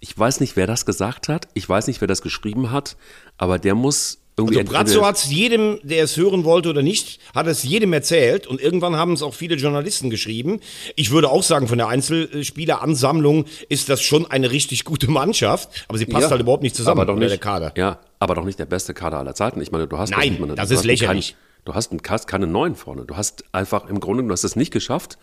[0.00, 2.98] Ich weiß nicht, wer das gesagt hat, ich weiß nicht, wer das geschrieben hat,
[3.38, 7.20] aber der muss irgendwie also Brazzo hat es jedem, der es hören wollte oder nicht,
[7.34, 10.60] hat es jedem erzählt und irgendwann haben es auch viele Journalisten geschrieben.
[10.96, 15.98] Ich würde auch sagen, von der Einzelspieleransammlung ist das schon eine richtig gute Mannschaft, aber
[15.98, 17.72] sie passt ja, halt überhaupt nicht zusammen, aber doch nicht, der Kader.
[17.76, 19.60] Ja, aber doch nicht der beste Kader aller Zeiten.
[19.60, 21.36] Ich meine, du hast Nein, meine, das ist lächerlich.
[21.64, 23.04] Du hast, einen, hast keine neuen vorne.
[23.06, 25.16] Du hast einfach im Grunde, du hast es nicht geschafft,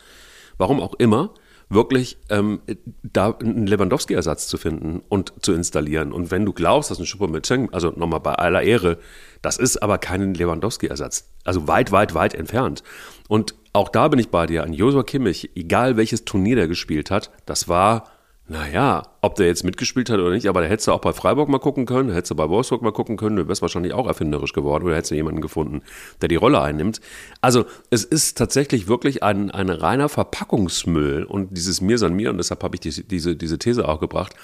[0.58, 1.34] warum auch immer,
[1.74, 2.62] wirklich ähm,
[3.04, 6.12] da einen Lewandowski-Ersatz zu finden und zu installieren.
[6.12, 8.98] Und wenn du glaubst, dass ein Choupo-Moting, also nochmal bei aller Ehre,
[9.42, 11.30] das ist aber kein Lewandowski-Ersatz.
[11.44, 12.84] Also weit, weit, weit entfernt.
[13.28, 14.64] Und auch da bin ich bei dir.
[14.64, 18.12] An Josua Kimmich, egal welches Turnier der gespielt hat, das war
[18.48, 21.48] naja, ob der jetzt mitgespielt hat oder nicht, aber da hättest du auch bei Freiburg
[21.48, 24.08] mal gucken können, da hättest du bei Wolfsburg mal gucken können, du wärst wahrscheinlich auch
[24.08, 25.82] erfinderisch geworden oder hättest du jemanden gefunden,
[26.22, 27.00] der die Rolle einnimmt.
[27.40, 32.38] Also es ist tatsächlich wirklich ein, ein reiner Verpackungsmüll und dieses Mir san mir, und
[32.38, 34.36] deshalb habe ich die, diese, diese These auch gebracht,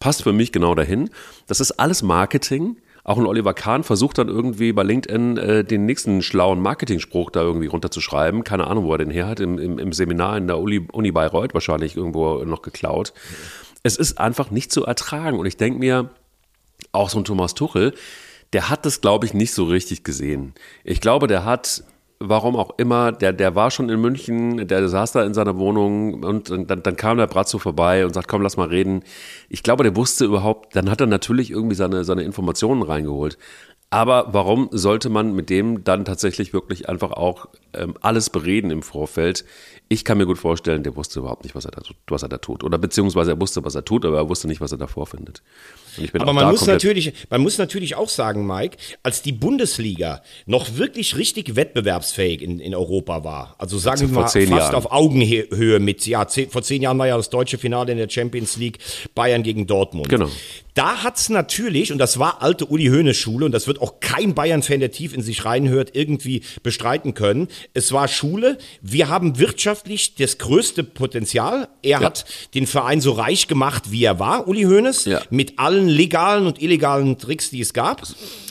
[0.00, 1.08] passt für mich genau dahin.
[1.46, 2.76] Das ist alles Marketing
[3.06, 7.40] auch ein Oliver Kahn versucht dann irgendwie bei LinkedIn äh, den nächsten schlauen Marketingspruch da
[7.40, 8.42] irgendwie runterzuschreiben.
[8.42, 9.38] Keine Ahnung, wo er den her hat.
[9.38, 13.12] Im, im, im Seminar in der Uni, Uni Bayreuth wahrscheinlich irgendwo noch geklaut.
[13.84, 15.38] Es ist einfach nicht zu ertragen.
[15.38, 16.10] Und ich denke mir,
[16.90, 17.94] auch so ein Thomas Tuchel,
[18.52, 20.54] der hat das, glaube ich, nicht so richtig gesehen.
[20.82, 21.84] Ich glaube, der hat
[22.18, 26.22] warum auch immer, der, der war schon in München, der saß da in seiner Wohnung
[26.22, 29.02] und, dann, dann kam der Bratzo vorbei und sagt, komm, lass mal reden.
[29.48, 33.38] Ich glaube, der wusste überhaupt, dann hat er natürlich irgendwie seine, seine Informationen reingeholt.
[33.90, 37.46] Aber warum sollte man mit dem dann tatsächlich wirklich einfach auch
[37.76, 39.44] ähm, alles bereden im Vorfeld?
[39.88, 42.38] Ich kann mir gut vorstellen, der wusste überhaupt nicht, was er, da, was er da
[42.38, 42.64] tut.
[42.64, 45.42] Oder beziehungsweise er wusste, was er tut, aber er wusste nicht, was er da vorfindet.
[46.14, 51.16] aber man muss, natürlich, man muss natürlich auch sagen, Mike, als die Bundesliga noch wirklich
[51.16, 54.74] richtig wettbewerbsfähig in, in Europa war, also sagen wir mal fast Jahren.
[54.74, 58.08] auf Augenhöhe mit, ja, zehn, vor zehn Jahren war ja das deutsche Finale in der
[58.08, 58.78] Champions League
[59.14, 60.08] Bayern gegen Dortmund.
[60.08, 60.28] Genau.
[60.76, 64.34] Da hat's natürlich, und das war alte Uli Hoeneß Schule, und das wird auch kein
[64.34, 67.48] Bayern-Fan, der tief in sich reinhört, irgendwie bestreiten können.
[67.72, 68.58] Es war Schule.
[68.82, 71.68] Wir haben wirtschaftlich das größte Potenzial.
[71.82, 72.06] Er ja.
[72.06, 75.22] hat den Verein so reich gemacht, wie er war, Uli Hoeneß, ja.
[75.30, 78.02] mit allen legalen und illegalen Tricks, die es gab.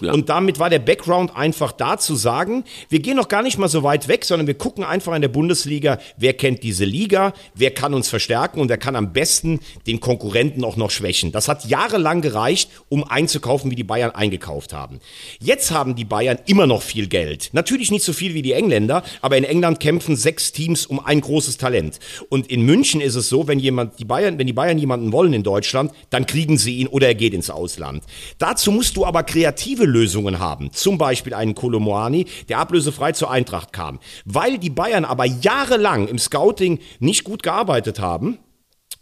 [0.01, 0.13] Ja.
[0.13, 3.69] Und damit war der Background einfach da zu sagen, wir gehen noch gar nicht mal
[3.69, 7.71] so weit weg, sondern wir gucken einfach in der Bundesliga, wer kennt diese Liga, wer
[7.71, 11.31] kann uns verstärken und wer kann am besten den Konkurrenten auch noch schwächen.
[11.31, 14.99] Das hat jahrelang lang gereicht, um einzukaufen, wie die Bayern eingekauft haben.
[15.39, 17.49] Jetzt haben die Bayern immer noch viel Geld.
[17.51, 21.21] Natürlich nicht so viel wie die Engländer, aber in England kämpfen sechs Teams um ein
[21.21, 21.99] großes Talent.
[22.29, 25.33] Und in München ist es so, wenn jemand die Bayern, wenn die Bayern jemanden wollen
[25.33, 28.03] in Deutschland, dann kriegen sie ihn oder er geht ins Ausland.
[28.37, 30.71] Dazu musst du aber kreative Lösungen haben.
[30.71, 33.99] Zum Beispiel einen Kolomoani, der ablösefrei zur Eintracht kam.
[34.25, 38.39] Weil die Bayern aber jahrelang im Scouting nicht gut gearbeitet haben,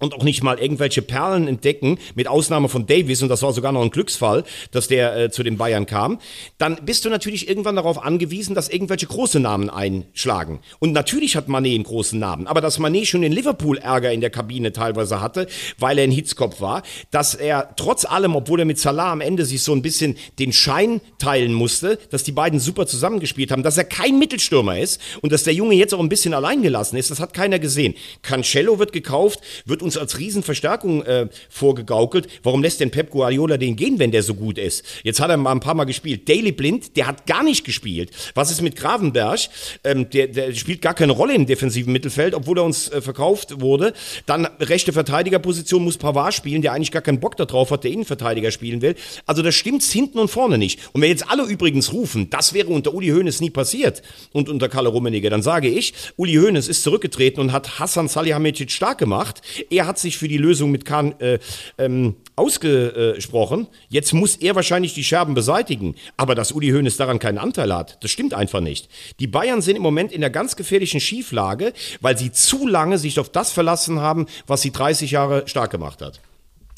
[0.03, 3.71] und auch nicht mal irgendwelche Perlen entdecken, mit Ausnahme von Davis, und das war sogar
[3.71, 6.19] noch ein Glücksfall, dass der äh, zu den Bayern kam,
[6.57, 10.59] dann bist du natürlich irgendwann darauf angewiesen, dass irgendwelche große Namen einschlagen.
[10.79, 14.21] Und natürlich hat Manet einen großen Namen, aber dass Manet schon in Liverpool Ärger in
[14.21, 15.47] der Kabine teilweise hatte,
[15.79, 19.45] weil er ein Hitzkopf war, dass er trotz allem, obwohl er mit Salah am Ende
[19.45, 23.77] sich so ein bisschen den Schein teilen musste, dass die beiden super zusammengespielt haben, dass
[23.77, 27.09] er kein Mittelstürmer ist und dass der Junge jetzt auch ein bisschen allein gelassen ist,
[27.09, 27.95] das hat keiner gesehen.
[28.21, 32.27] Cancelo wird gekauft, wird uns uns als Riesenverstärkung äh, vorgegaukelt.
[32.43, 34.83] Warum lässt denn Pep Guardiola den gehen, wenn der so gut ist?
[35.03, 36.27] Jetzt hat er mal ein paar Mal gespielt.
[36.27, 38.11] Daily Blind, der hat gar nicht gespielt.
[38.35, 39.39] Was ist mit Gravenberg?
[39.83, 43.61] Ähm, der, der spielt gar keine Rolle im defensiven Mittelfeld, obwohl er uns äh, verkauft
[43.61, 43.93] wurde.
[44.25, 48.51] Dann rechte Verteidigerposition muss Pavard spielen, der eigentlich gar keinen Bock darauf hat, der Innenverteidiger
[48.51, 48.95] spielen will.
[49.25, 50.79] Also das stimmt's hinten und vorne nicht.
[50.93, 54.01] Und wenn jetzt alle übrigens rufen, das wäre unter Uli Hoeneß nie passiert
[54.31, 58.71] und unter Kalle Rummenigge, dann sage ich, Uli Hoeneß ist zurückgetreten und hat Hassan Salihamidzic
[58.71, 59.41] stark gemacht.
[59.69, 61.39] Er er hat sich für die Lösung mit Kahn äh,
[61.77, 63.67] ähm, ausgesprochen.
[63.89, 65.95] Jetzt muss er wahrscheinlich die Scherben beseitigen.
[66.15, 68.89] Aber dass Uli Hoeneß daran keinen Anteil hat, das stimmt einfach nicht.
[69.19, 73.19] Die Bayern sind im Moment in einer ganz gefährlichen Schieflage, weil sie zu lange sich
[73.19, 76.21] auf das verlassen haben, was sie 30 Jahre stark gemacht hat.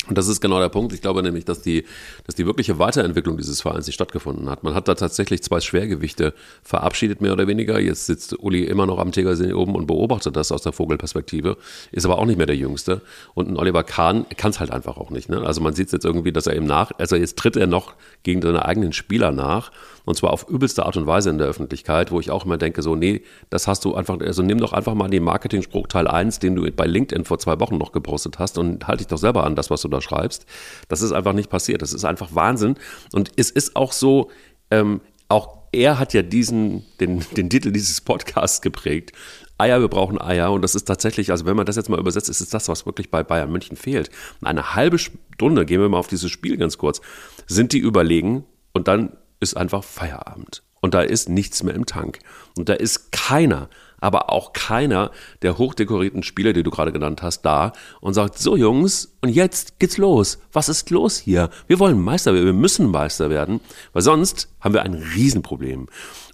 [0.07, 0.93] Und das ist genau der Punkt.
[0.93, 1.85] Ich glaube nämlich, dass die,
[2.25, 4.63] dass die wirkliche Weiterentwicklung dieses Vereins nicht stattgefunden hat.
[4.63, 7.79] Man hat da tatsächlich zwei Schwergewichte verabschiedet, mehr oder weniger.
[7.79, 11.57] Jetzt sitzt Uli immer noch am Tegersee oben und beobachtet das aus der Vogelperspektive,
[11.91, 13.01] ist aber auch nicht mehr der Jüngste.
[13.33, 15.29] Und ein Oliver Kahn kann es halt einfach auch nicht.
[15.29, 15.41] Ne?
[15.41, 18.41] Also man sieht jetzt irgendwie, dass er eben nach, also jetzt tritt er noch gegen
[18.41, 19.71] seine eigenen Spieler nach
[20.05, 22.81] und zwar auf übelste Art und Weise in der Öffentlichkeit, wo ich auch immer denke,
[22.81, 26.39] so, nee, das hast du einfach, also nimm doch einfach mal den Marketing-Spruch Teil 1,
[26.39, 29.43] den du bei LinkedIn vor zwei Wochen noch gepostet hast und halte dich doch selber
[29.43, 30.45] an das, was du da schreibst.
[30.87, 31.81] Das ist einfach nicht passiert.
[31.81, 32.75] Das ist einfach Wahnsinn.
[33.13, 34.29] Und es ist auch so,
[34.71, 39.11] ähm, auch er hat ja diesen, den, den Titel dieses Podcasts geprägt.
[39.57, 40.51] Eier, wir brauchen Eier.
[40.51, 42.85] Und das ist tatsächlich, also wenn man das jetzt mal übersetzt, ist es das, was
[42.85, 44.09] wirklich bei Bayern München fehlt.
[44.41, 47.01] Eine halbe Stunde, gehen wir mal auf dieses Spiel ganz kurz,
[47.47, 50.63] sind die überlegen und dann ist einfach Feierabend.
[50.81, 52.19] Und da ist nichts mehr im Tank.
[52.55, 55.09] Und da ist keiner, aber auch keiner
[55.41, 59.79] der hochdekorierten Spieler, die du gerade genannt hast, da und sagt, so Jungs, und jetzt
[59.79, 60.37] geht's los.
[60.53, 61.49] Was ist los hier?
[61.65, 63.61] Wir wollen Meister werden, wir müssen Meister werden,
[63.93, 65.87] weil sonst haben wir ein Riesenproblem.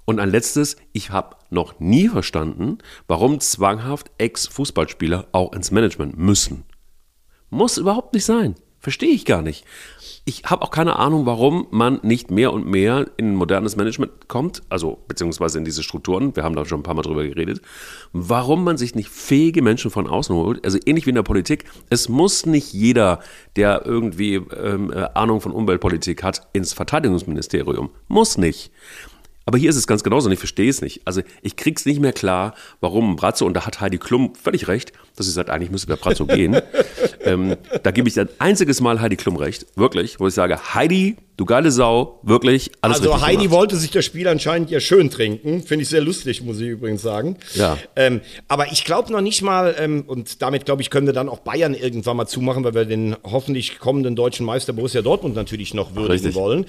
[0.03, 6.65] Und ein letztes, ich habe noch nie verstanden, warum zwanghaft Ex-Fußballspieler auch ins Management müssen.
[7.49, 8.55] Muss überhaupt nicht sein.
[8.79, 9.63] Verstehe ich gar nicht.
[10.23, 14.61] Ich habe auch keine Ahnung, warum man nicht mehr und mehr in modernes Management kommt,
[14.69, 16.35] also beziehungsweise in diese Strukturen.
[16.35, 17.59] Wir haben da schon ein paar Mal drüber geredet.
[18.13, 21.65] Warum man sich nicht fähige Menschen von außen holt, also ähnlich wie in der Politik.
[21.89, 23.19] Es muss nicht jeder,
[23.55, 27.89] der irgendwie ähm, äh, Ahnung von Umweltpolitik hat, ins Verteidigungsministerium.
[28.07, 28.71] Muss nicht.
[29.45, 31.01] Aber hier ist es ganz genauso und ich verstehe es nicht.
[31.05, 34.93] Also ich krieg's nicht mehr klar, warum Brazzo, und da hat Heidi Klum völlig recht,
[35.15, 36.61] dass sie sagt, eigentlich müsste der Brazzo gehen.
[37.21, 41.17] ähm, da gebe ich ein einziges Mal Heidi Klum recht, wirklich, wo ich sage, Heidi,
[41.41, 43.51] Du geile Sau, wirklich alles Also Heidi gemacht.
[43.51, 45.63] wollte sich das Spiel anscheinend ja schön trinken.
[45.63, 47.35] Finde ich sehr lustig, muss ich übrigens sagen.
[47.55, 47.79] Ja.
[47.95, 51.29] Ähm, aber ich glaube noch nicht mal, ähm, und damit glaube ich, können wir dann
[51.29, 55.73] auch Bayern irgendwann mal zumachen, weil wir den hoffentlich kommenden deutschen Meister Borussia Dortmund natürlich
[55.73, 56.35] noch würdigen Richtig.
[56.35, 56.67] wollen.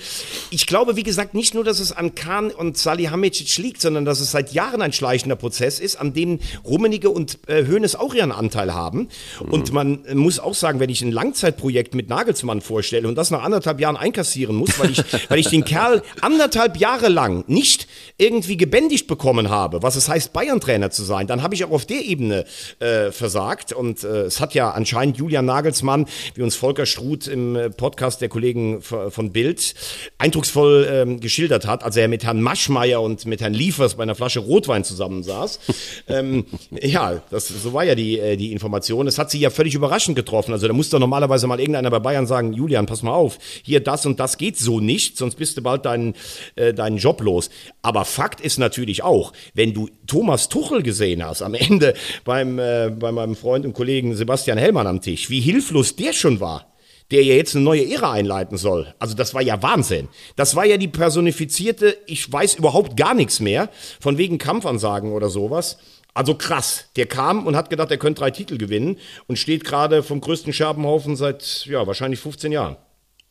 [0.48, 4.20] Ich glaube, wie gesagt, nicht nur, dass es an Kahn und Salihamidzic liegt, sondern dass
[4.20, 8.31] es seit Jahren ein schleichender Prozess ist, an dem Rummenigge und äh, Hoeneß auch ihren
[8.32, 9.08] Anteil haben.
[9.50, 13.42] Und man muss auch sagen, wenn ich ein Langzeitprojekt mit Nagelsmann vorstelle und das nach
[13.42, 17.86] anderthalb Jahren einkassieren muss, weil ich, weil ich den Kerl anderthalb Jahre lang nicht
[18.18, 21.86] irgendwie gebändigt bekommen habe, was es heißt, Bayern-Trainer zu sein, dann habe ich auch auf
[21.86, 22.44] der Ebene
[22.78, 23.72] äh, versagt.
[23.72, 28.20] Und äh, es hat ja anscheinend Julian Nagelsmann, wie uns Volker Struth im äh, Podcast
[28.20, 29.74] der Kollegen von Bild
[30.18, 34.14] eindrucksvoll ähm, geschildert hat, als er mit Herrn Maschmeyer und mit Herrn Liefers bei einer
[34.14, 35.60] Flasche Rotwein zusammensaß.
[36.08, 39.06] ähm, ja, das, so war ja die, äh, die Information.
[39.06, 40.52] Es hat sie ja völlig überraschend getroffen.
[40.52, 43.80] Also da muss doch normalerweise mal irgendeiner bei Bayern sagen, Julian, pass mal auf, hier
[43.80, 46.14] das und das geht so nicht, sonst bist du bald deinen,
[46.56, 47.50] äh, deinen Job los.
[47.82, 52.90] Aber Fakt ist natürlich auch, wenn du Thomas Tuchel gesehen hast, am Ende beim, äh,
[52.90, 56.72] bei meinem Freund und Kollegen Sebastian Hellmann am Tisch, wie hilflos der schon war
[57.10, 58.94] der ja jetzt eine neue Ära einleiten soll.
[58.98, 60.08] Also das war ja Wahnsinn.
[60.34, 63.68] Das war ja die personifizierte, ich weiß überhaupt gar nichts mehr,
[64.00, 65.76] von wegen Kampfansagen oder sowas.
[66.14, 66.86] Also krass.
[66.96, 70.52] Der kam und hat gedacht, er könnte drei Titel gewinnen und steht gerade vom größten
[70.52, 72.76] Scherbenhaufen seit, ja, wahrscheinlich 15 Jahren.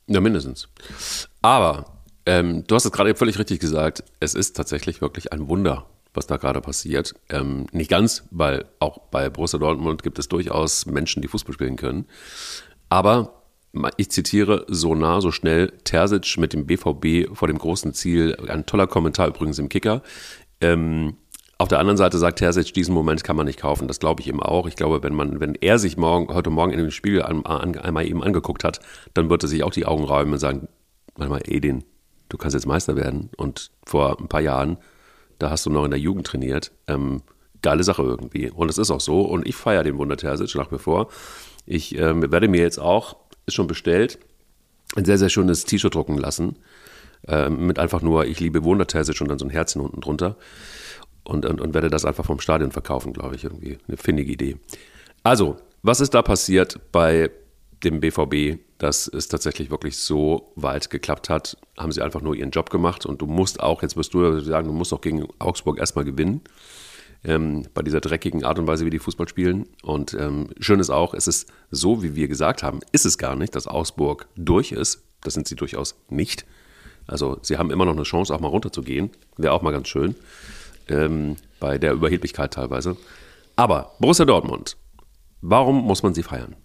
[0.07, 0.67] Ja, mindestens.
[1.41, 4.03] Aber ähm, du hast es gerade völlig richtig gesagt.
[4.19, 7.13] Es ist tatsächlich wirklich ein Wunder, was da gerade passiert.
[7.29, 11.77] Ähm, nicht ganz, weil auch bei Borussia Dortmund gibt es durchaus Menschen, die Fußball spielen
[11.77, 12.05] können.
[12.89, 13.41] Aber
[13.97, 18.35] ich zitiere so nah, so schnell Terzic mit dem BVB vor dem großen Ziel.
[18.47, 20.01] Ein toller Kommentar übrigens im Kicker.
[20.59, 21.15] Ähm,
[21.57, 23.87] auf der anderen Seite sagt Terzic, diesen Moment kann man nicht kaufen.
[23.87, 24.67] Das glaube ich ihm auch.
[24.67, 28.23] Ich glaube, wenn man, wenn er sich morgen, heute Morgen in dem Spiegel einmal eben
[28.23, 28.79] angeguckt hat,
[29.13, 30.67] dann wird er sich auch die Augen räumen und sagen,
[31.15, 31.83] warte mal, Edin,
[32.31, 33.29] du kannst jetzt Meister werden.
[33.37, 34.77] Und vor ein paar Jahren,
[35.37, 36.71] da hast du noch in der Jugend trainiert.
[36.87, 37.21] Ähm,
[37.61, 38.49] geile Sache irgendwie.
[38.49, 39.21] Und es ist auch so.
[39.21, 41.09] Und ich feiere den Wunder Terzic nach wie vor.
[41.65, 44.17] Ich ähm, werde mir jetzt auch, ist schon bestellt,
[44.95, 46.57] ein sehr, sehr schönes T-Shirt drucken lassen.
[47.27, 50.37] Ähm, mit einfach nur, ich liebe Wunder Terzic und dann so ein Herzchen unten drunter.
[51.23, 53.77] Und, und, und werde das einfach vom Stadion verkaufen, glaube ich, irgendwie.
[53.87, 54.57] Eine findige Idee.
[55.23, 57.29] Also, was ist da passiert bei
[57.83, 61.57] dem BVB, dass es tatsächlich wirklich so weit geklappt hat?
[61.77, 64.67] Haben sie einfach nur ihren Job gemacht und du musst auch, jetzt wirst du sagen,
[64.67, 66.41] du musst auch gegen Augsburg erstmal gewinnen.
[67.23, 69.67] Ähm, bei dieser dreckigen Art und Weise, wie die Fußball spielen.
[69.83, 73.35] Und ähm, schön ist auch, es ist so, wie wir gesagt haben, ist es gar
[73.35, 75.03] nicht, dass Augsburg durch ist.
[75.21, 76.45] Das sind sie durchaus nicht.
[77.05, 79.11] Also sie haben immer noch eine Chance, auch mal runterzugehen.
[79.37, 80.15] Wäre auch mal ganz schön.
[80.87, 82.97] Ähm, bei der Überheblichkeit teilweise.
[83.55, 84.77] Aber Borussia Dortmund,
[85.41, 86.55] warum muss man sie feiern?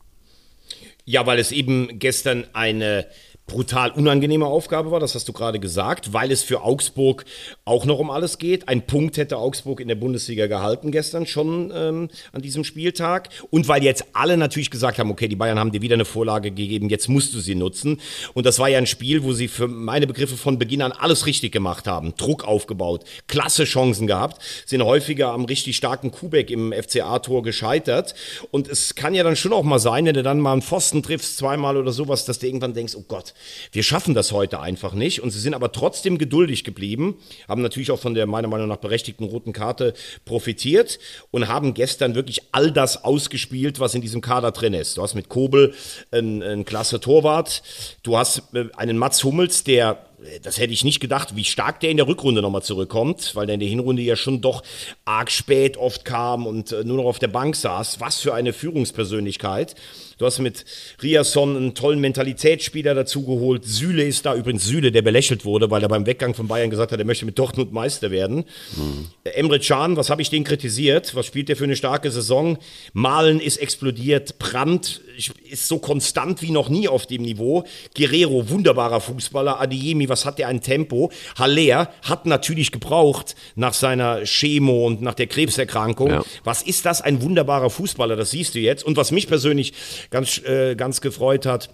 [1.07, 3.07] Ja, weil es eben gestern eine
[3.47, 7.25] brutal unangenehme Aufgabe war, das hast du gerade gesagt, weil es für Augsburg
[7.65, 8.69] auch noch um alles geht.
[8.69, 13.29] Ein Punkt hätte Augsburg in der Bundesliga gehalten gestern schon ähm, an diesem Spieltag.
[13.51, 16.51] Und weil jetzt alle natürlich gesagt haben, okay, die Bayern haben dir wieder eine Vorlage
[16.51, 18.01] gegeben, jetzt musst du sie nutzen.
[18.35, 21.27] Und das war ja ein Spiel, wo sie für meine Begriffe von Beginn an alles
[21.27, 22.15] richtig gemacht haben.
[22.17, 28.17] Druck aufgebaut, klasse Chancen gehabt, sind häufiger am richtig starken Kubek im FCA-Tor gescheitert.
[28.51, 31.05] Und es kann ja dann schon auch mal sein, wenn du dann mal einen Pfosten
[31.05, 33.35] triffst, zweimal oder sowas, dass du irgendwann denkst, oh Gott,
[33.73, 35.23] wir schaffen das heute einfach nicht.
[35.23, 37.17] Und sie sind aber trotzdem geduldig geblieben,
[37.49, 39.95] haben natürlich auch von der meiner Meinung nach berechtigten roten Karte
[40.25, 40.99] profitiert
[41.31, 44.97] und haben gestern wirklich all das ausgespielt, was in diesem Kader drin ist.
[44.97, 45.75] Du hast mit Kobel
[46.11, 47.63] einen, einen klasse Torwart,
[48.03, 50.07] du hast äh, einen Mats Hummels, der
[50.43, 53.55] das hätte ich nicht gedacht, wie stark der in der Rückrunde nochmal zurückkommt, weil der
[53.55, 54.63] in der Hinrunde ja schon doch
[55.05, 58.01] arg spät oft kam und äh, nur noch auf der Bank saß.
[58.01, 59.75] Was für eine Führungspersönlichkeit.
[60.19, 60.65] Du hast mit
[61.03, 63.65] Riasson einen tollen Mentalitätsspieler dazu geholt.
[63.67, 66.91] Süle ist da, übrigens Süle, der belächelt wurde, weil er beim Weggang von Bayern gesagt
[66.93, 68.45] hat, er möchte mit Dortmund Meister werden.
[68.77, 69.09] Mhm.
[69.25, 71.15] Emre Can, was habe ich den kritisiert?
[71.15, 72.57] Was spielt der für eine starke Saison?
[72.95, 74.39] Malen ist explodiert.
[74.39, 75.03] Brandt
[75.51, 77.65] ist so konstant wie noch nie auf dem Niveau.
[77.95, 79.61] Guerrero, wunderbarer Fußballer.
[79.61, 81.11] Adiemi, was hat der ein Tempo?
[81.39, 86.11] Haller hat natürlich gebraucht nach seiner Chemo und nach der Krebserkrankung.
[86.11, 86.25] Ja.
[86.45, 87.03] Was ist das?
[87.03, 88.83] Ein wunderbarer Fußballer, das siehst du jetzt.
[88.83, 89.75] Und was mich persönlich
[90.11, 91.71] ganz, äh, ganz gefreut hat,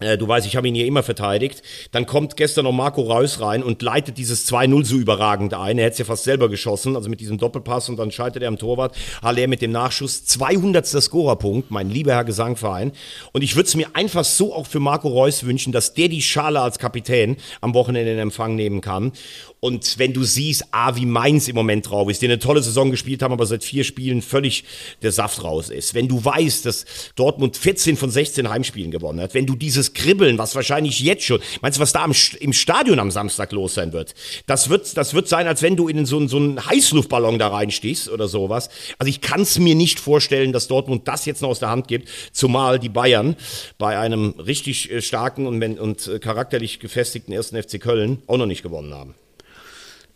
[0.00, 1.62] äh, du weißt, ich habe ihn hier immer verteidigt.
[1.90, 5.78] Dann kommt gestern noch Marco Reus rein und leitet dieses 2-0 so überragend ein.
[5.78, 8.48] Er hätte es ja fast selber geschossen, also mit diesem Doppelpass und dann scheitert er
[8.48, 8.96] am Torwart.
[9.22, 10.24] Haller mit dem Nachschuss.
[10.24, 10.86] 200.
[10.86, 12.92] Scorerpunkt, mein lieber Herr Gesangverein.
[13.32, 16.22] Und ich würde es mir einfach so auch für Marco Reus wünschen, dass der die
[16.22, 19.12] Schale als Kapitän am Wochenende in Empfang nehmen kann.
[19.60, 22.92] Und wenn du siehst, ah, wie Mainz im Moment drauf ist, die eine tolle Saison
[22.92, 24.64] gespielt haben, aber seit vier Spielen völlig
[25.02, 25.94] der Saft raus ist.
[25.94, 26.84] Wenn du weißt, dass
[27.16, 31.40] Dortmund 14 von 16 Heimspielen gewonnen hat, wenn du dieses Kribbeln, was wahrscheinlich jetzt schon,
[31.60, 32.06] meinst du, was da
[32.38, 34.14] im Stadion am Samstag los sein wird?
[34.46, 38.08] Das wird, das wird sein, als wenn du in so, so einen Heißluftballon da reinstichst
[38.08, 38.70] oder sowas.
[38.98, 41.88] Also ich kann es mir nicht vorstellen, dass Dortmund das jetzt noch aus der Hand
[41.88, 43.34] gibt, zumal die Bayern
[43.76, 48.46] bei einem richtig äh, starken und, und äh, charakterlich gefestigten ersten FC Köln auch noch
[48.46, 49.14] nicht gewonnen haben.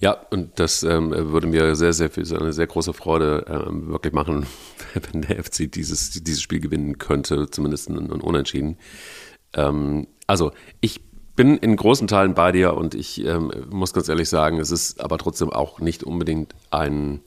[0.02, 4.12] Ja, und das ähm, würde mir sehr, sehr viel, eine sehr große Freude ähm, wirklich
[4.12, 4.46] machen,
[5.12, 8.78] wenn der FC dieses, dieses Spiel gewinnen könnte, zumindest ein, Unentschieden.
[9.54, 11.02] Ähm, also, ich
[11.36, 15.00] bin in großen Teilen bei dir und ich ähm, muss ganz ehrlich sagen, es ist
[15.00, 17.20] aber trotzdem auch nicht unbedingt ein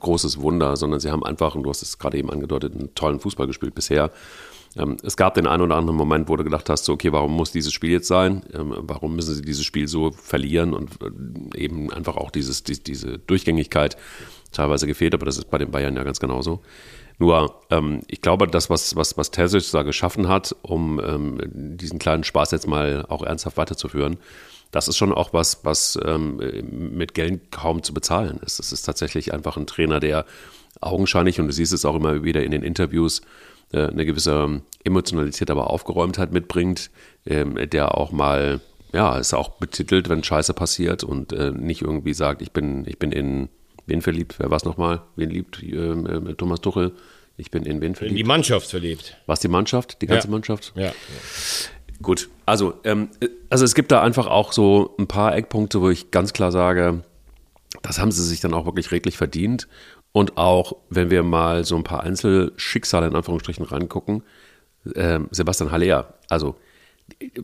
[0.00, 3.20] großes Wunder, sondern sie haben einfach, und du hast es gerade eben angedeutet, einen tollen
[3.20, 4.10] Fußball gespielt bisher.
[4.76, 7.34] Ähm, es gab den einen oder anderen Moment, wo du gedacht hast, so, okay, warum
[7.34, 8.42] muss dieses Spiel jetzt sein?
[8.54, 12.82] Ähm, warum müssen sie dieses Spiel so verlieren und äh, eben einfach auch dieses, die,
[12.82, 13.96] diese Durchgängigkeit
[14.52, 16.60] teilweise gefehlt, aber das ist bei den Bayern ja ganz genauso.
[17.18, 21.38] Nur, ähm, ich glaube, das, was, was, was Terzic da geschaffen hat, um ähm,
[21.76, 24.16] diesen kleinen Spaß jetzt mal auch ernsthaft weiterzuführen,
[24.70, 26.36] das ist schon auch was, was ähm,
[26.96, 28.58] mit Geld kaum zu bezahlen ist.
[28.58, 30.24] Das ist tatsächlich einfach ein Trainer, der
[30.80, 33.22] augenscheinlich, und du siehst es auch immer wieder in den Interviews,
[33.72, 36.90] äh, eine gewisse Emotionalität, aber Aufgeräumtheit mitbringt,
[37.26, 38.60] ähm, der auch mal,
[38.92, 42.98] ja, ist auch betitelt, wenn Scheiße passiert und äh, nicht irgendwie sagt, ich bin, ich
[42.98, 43.48] bin in
[43.86, 44.36] wen verliebt?
[44.38, 45.02] Wer war es nochmal?
[45.16, 46.92] Wen liebt ähm, äh, Thomas Tuchel?
[47.36, 48.18] Ich bin in wen verliebt?
[48.18, 49.16] In die Mannschaft verliebt.
[49.26, 50.02] Was die Mannschaft?
[50.02, 50.32] Die ganze ja.
[50.32, 50.72] Mannschaft?
[50.76, 50.92] Ja.
[52.02, 53.10] Gut, also, ähm,
[53.50, 57.02] also es gibt da einfach auch so ein paar Eckpunkte, wo ich ganz klar sage,
[57.82, 59.68] das haben sie sich dann auch wirklich redlich verdient.
[60.12, 64.22] Und auch, wenn wir mal so ein paar Einzelschicksale in Anführungsstrichen reingucken,
[64.94, 66.56] äh, Sebastian Haller, also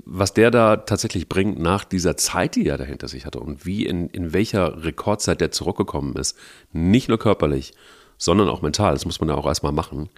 [0.04, 3.84] was der da tatsächlich bringt nach dieser Zeit, die er dahinter sich hatte und wie
[3.84, 6.36] in, in welcher Rekordzeit der zurückgekommen ist,
[6.72, 7.74] nicht nur körperlich,
[8.16, 10.08] sondern auch mental, das muss man ja auch erstmal machen.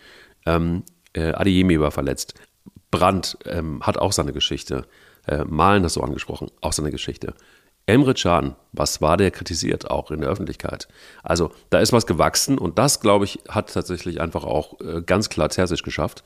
[0.47, 2.35] Ähm, äh, Adeyemi war verletzt.
[2.91, 4.87] Brandt ähm, hat auch seine Geschichte.
[5.27, 7.35] Äh, Malen hast du angesprochen, auch seine Geschichte.
[7.89, 10.89] Emre Can, was war der kritisiert, auch in der Öffentlichkeit?
[11.23, 15.31] Also da ist was gewachsen und das, glaube ich, hat tatsächlich einfach auch äh, ganz
[15.31, 16.23] klar Terzic geschafft.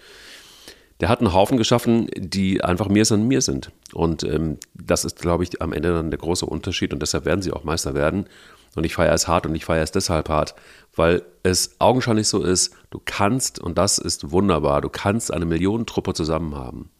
[1.00, 3.70] Der hat einen Haufen geschaffen, die einfach mir an mir sind.
[3.92, 7.42] Und ähm, das ist, glaube ich, am Ende dann der große Unterschied und deshalb werden
[7.42, 8.26] sie auch Meister werden.
[8.74, 10.54] Und ich feiere es hart und ich feiere es deshalb hart,
[10.94, 16.14] weil es augenscheinlich so ist, du kannst, und das ist wunderbar, du kannst eine Millionentruppe
[16.14, 16.90] zusammen haben.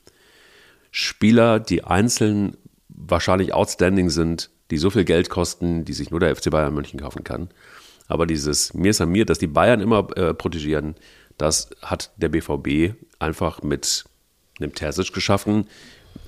[0.90, 2.56] Spieler, die einzeln
[2.88, 7.00] wahrscheinlich outstanding sind, die so viel Geld kosten, die sich nur der FC Bayern München
[7.00, 7.50] kaufen kann.
[8.08, 10.96] Aber dieses Mir ist an mir, dass die Bayern immer äh, protegieren,
[11.38, 14.04] das hat der BVB einfach mit
[14.60, 15.66] einem Terzic geschaffen.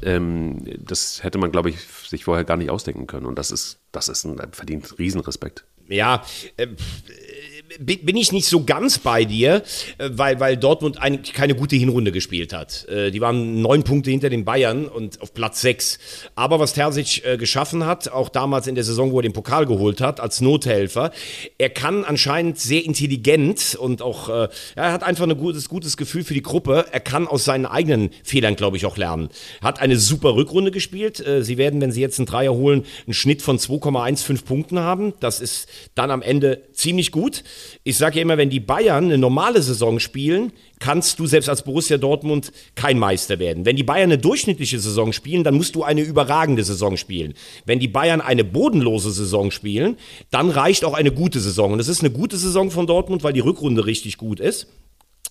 [0.03, 3.27] Ähm, das hätte man, glaube ich, sich vorher gar nicht ausdenken können.
[3.27, 5.65] Und das ist, das ist ein verdient Riesenrespekt.
[5.89, 6.25] Ja,
[6.57, 6.69] äh,
[7.81, 9.63] bin ich nicht so ganz bei dir,
[9.99, 12.87] äh, weil, weil Dortmund eigentlich keine gute Hinrunde gespielt hat.
[12.89, 15.99] Äh, die waren neun Punkte hinter den Bayern und auf Platz sechs.
[16.35, 19.67] Aber was Terzic äh, geschaffen hat, auch damals in der Saison, wo er den Pokal
[19.67, 21.13] geholt hat, als Nothelfer,
[21.59, 26.35] er kann anscheinend sehr intelligent und auch, er hat einfach ein gutes, gutes Gefühl für
[26.35, 26.87] die Gruppe.
[26.91, 29.29] Er kann aus seinen eigenen Fehlern, glaube ich, auch lernen.
[29.61, 31.23] Hat eine super Rückrunde gespielt.
[31.41, 35.15] Sie werden, wenn sie jetzt einen Dreier holen, einen Schnitt von 2,15 Punkten haben.
[35.21, 37.43] Das ist dann am Ende ziemlich gut.
[37.83, 41.63] Ich sage ja immer, wenn die Bayern eine normale Saison spielen, kannst du selbst als
[41.63, 43.65] Borussia Dortmund kein Meister werden.
[43.65, 47.35] Wenn die Bayern eine durchschnittliche Saison spielen, dann musst du eine überragende Saison spielen.
[47.67, 49.97] Wenn die Bayern eine bodenlose Saison spielen,
[50.31, 51.73] dann reicht auch eine gute Saison.
[51.73, 54.67] Und es ist eine gute Saison von Dortmund, weil die Rückrunde richtig gut ist.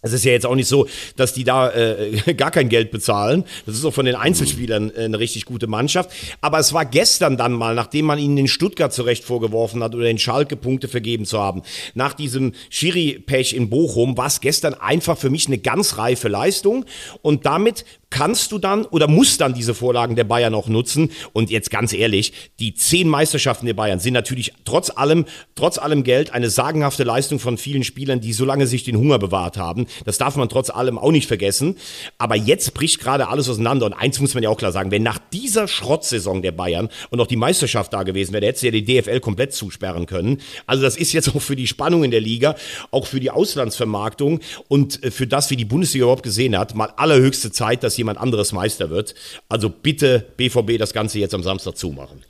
[0.03, 3.45] Es ist ja jetzt auch nicht so, dass die da äh, gar kein Geld bezahlen.
[3.65, 6.11] Das ist auch von den Einzelspielern äh, eine richtig gute Mannschaft.
[6.41, 10.09] Aber es war gestern dann mal, nachdem man ihnen in Stuttgart zurecht vorgeworfen hat oder
[10.09, 11.63] in Schalke Punkte vergeben zu haben,
[11.93, 16.85] nach diesem Schiri-Pech in Bochum, war es gestern einfach für mich eine ganz reife Leistung.
[17.21, 21.09] Und damit kannst du dann oder musst dann diese Vorlagen der Bayern auch nutzen.
[21.33, 26.03] Und jetzt ganz ehrlich, die zehn Meisterschaften der Bayern sind natürlich trotz allem, trotz allem
[26.03, 29.87] Geld eine sagenhafte Leistung von vielen Spielern, die so lange sich den Hunger bewahrt haben.
[30.05, 31.75] Das darf man trotz allem auch nicht vergessen.
[32.19, 33.87] Aber jetzt bricht gerade alles auseinander.
[33.87, 37.17] Und eins muss man ja auch klar sagen, wenn nach dieser Schrottsaison der Bayern und
[37.17, 40.39] noch die Meisterschaft da gewesen wäre, hätte sie ja die DFL komplett zusperren können.
[40.67, 42.55] Also das ist jetzt auch für die Spannung in der Liga,
[42.91, 46.93] auch für die Auslandsvermarktung und äh, für das, wie die Bundesliga überhaupt gesehen hat, mal
[46.95, 49.15] allerhöchste Zeit, dass jemand anderes Meister wird.
[49.49, 52.23] Also bitte BVB das Ganze jetzt am Samstag zumachen.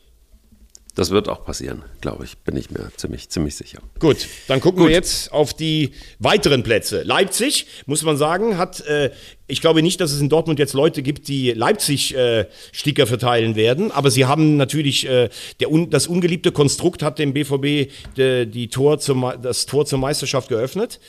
[0.95, 3.79] Das wird auch passieren, glaube ich, bin ich mir ziemlich, ziemlich sicher.
[3.97, 4.89] Gut, dann gucken Gut.
[4.89, 7.01] wir jetzt auf die weiteren Plätze.
[7.01, 9.09] Leipzig, muss man sagen, hat, äh,
[9.47, 13.91] ich glaube nicht, dass es in Dortmund jetzt Leute gibt, die Leipzig-Sticker äh, verteilen werden,
[13.91, 18.67] aber sie haben natürlich, äh, der, un, das ungeliebte Konstrukt hat dem BVB de, die
[18.67, 20.99] Tor zum, das Tor zur Meisterschaft geöffnet.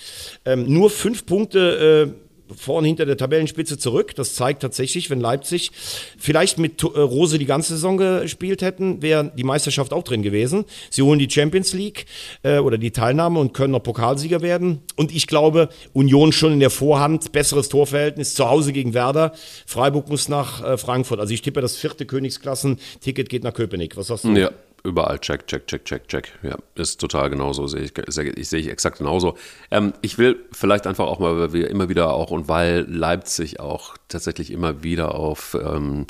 [0.46, 2.23] Ähm, nur fünf Punkte äh,
[2.56, 4.14] vorn hinter der Tabellenspitze zurück.
[4.14, 5.70] Das zeigt tatsächlich, wenn Leipzig
[6.18, 10.64] vielleicht mit äh, Rose die ganze Saison gespielt hätten, wäre die Meisterschaft auch drin gewesen.
[10.90, 12.06] Sie holen die Champions League
[12.42, 14.80] äh, oder die Teilnahme und können noch Pokalsieger werden.
[14.96, 19.32] Und ich glaube, Union schon in der Vorhand, besseres Torverhältnis, zu Hause gegen Werder.
[19.66, 21.20] Freiburg muss nach äh, Frankfurt.
[21.20, 23.96] Also ich tippe, das vierte Königsklassen-Ticket geht nach Köpenick.
[23.96, 24.30] Was sagst du?
[24.30, 24.50] Ja,
[24.84, 26.32] überall check, check, check, check, check.
[26.42, 29.36] Ja, ist total genauso, sehe ich, ich sehe ich exakt genauso.
[29.70, 33.60] Ähm, ich will vielleicht einfach auch mal, weil wir immer wieder auch und weil Leipzig
[33.60, 36.06] auch tatsächlich immer wieder auf, ähm,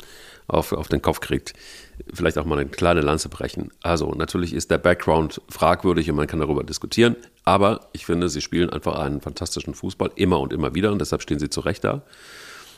[0.47, 1.53] auf, auf den Kopf kriegt,
[2.13, 3.71] vielleicht auch mal eine kleine Lanze brechen.
[3.81, 7.15] Also natürlich ist der Background fragwürdig und man kann darüber diskutieren,
[7.45, 11.21] aber ich finde, sie spielen einfach einen fantastischen Fußball immer und immer wieder und deshalb
[11.21, 12.03] stehen sie zu Recht da.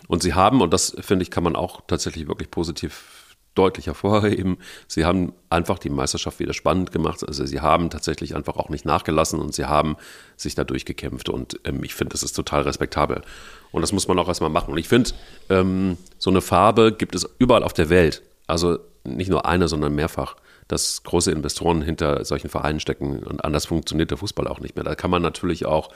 [0.08, 3.17] Und sie haben, und das finde ich, kann man auch tatsächlich wirklich positiv
[3.58, 4.58] deutlich hervorheben.
[4.88, 7.26] Sie haben einfach die Meisterschaft wieder spannend gemacht.
[7.26, 9.96] Also sie haben tatsächlich einfach auch nicht nachgelassen und sie haben
[10.36, 11.30] sich da durchgekämpft.
[11.30, 13.22] Und ähm, ich finde, das ist total respektabel.
[13.72, 14.72] Und das muss man auch erstmal machen.
[14.72, 15.12] Und ich finde,
[15.50, 18.22] ähm, so eine Farbe gibt es überall auf der Welt.
[18.46, 20.36] Also nicht nur eine, sondern mehrfach
[20.68, 24.84] dass große Investoren hinter solchen Vereinen stecken und anders funktioniert der Fußball auch nicht mehr.
[24.84, 25.90] Da kann man natürlich auch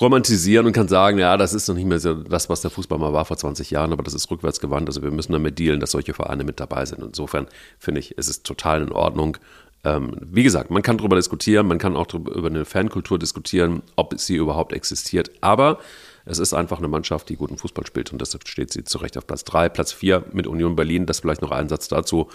[0.00, 2.98] romantisieren und kann sagen, ja, das ist noch nicht mehr so das, was der Fußball
[2.98, 4.88] mal war vor 20 Jahren, aber das ist rückwärts gewandt.
[4.88, 7.02] Also wir müssen damit dealen, dass solche Vereine mit dabei sind.
[7.02, 7.46] Insofern
[7.78, 9.38] finde ich, es ist total in Ordnung.
[9.84, 14.18] Ähm, wie gesagt, man kann darüber diskutieren, man kann auch über eine Fankultur diskutieren, ob
[14.18, 15.30] sie überhaupt existiert.
[15.40, 15.78] Aber
[16.24, 19.16] es ist einfach eine Mannschaft, die guten Fußball spielt und deshalb steht sie zu Recht
[19.16, 19.68] auf Platz 3.
[19.68, 22.28] Platz 4 mit Union Berlin, das vielleicht noch ein Satz dazu,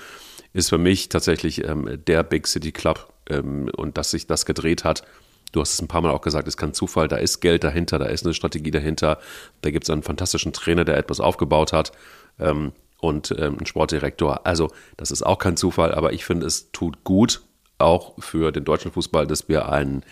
[0.53, 4.83] ist für mich tatsächlich ähm, der Big City Club ähm, und dass sich das gedreht
[4.83, 5.03] hat
[5.51, 7.63] Du hast es ein paar Mal auch gesagt, es ist kein Zufall, da ist Geld
[7.63, 9.19] dahinter, da ist eine Strategie dahinter,
[9.61, 11.91] da gibt es einen fantastischen Trainer, der etwas aufgebaut hat
[12.39, 14.45] ähm, und ähm, einen Sportdirektor.
[14.45, 17.41] Also das ist auch kein Zufall, aber ich finde, es tut gut,
[17.79, 20.03] auch für den deutschen Fußball, dass wir einen,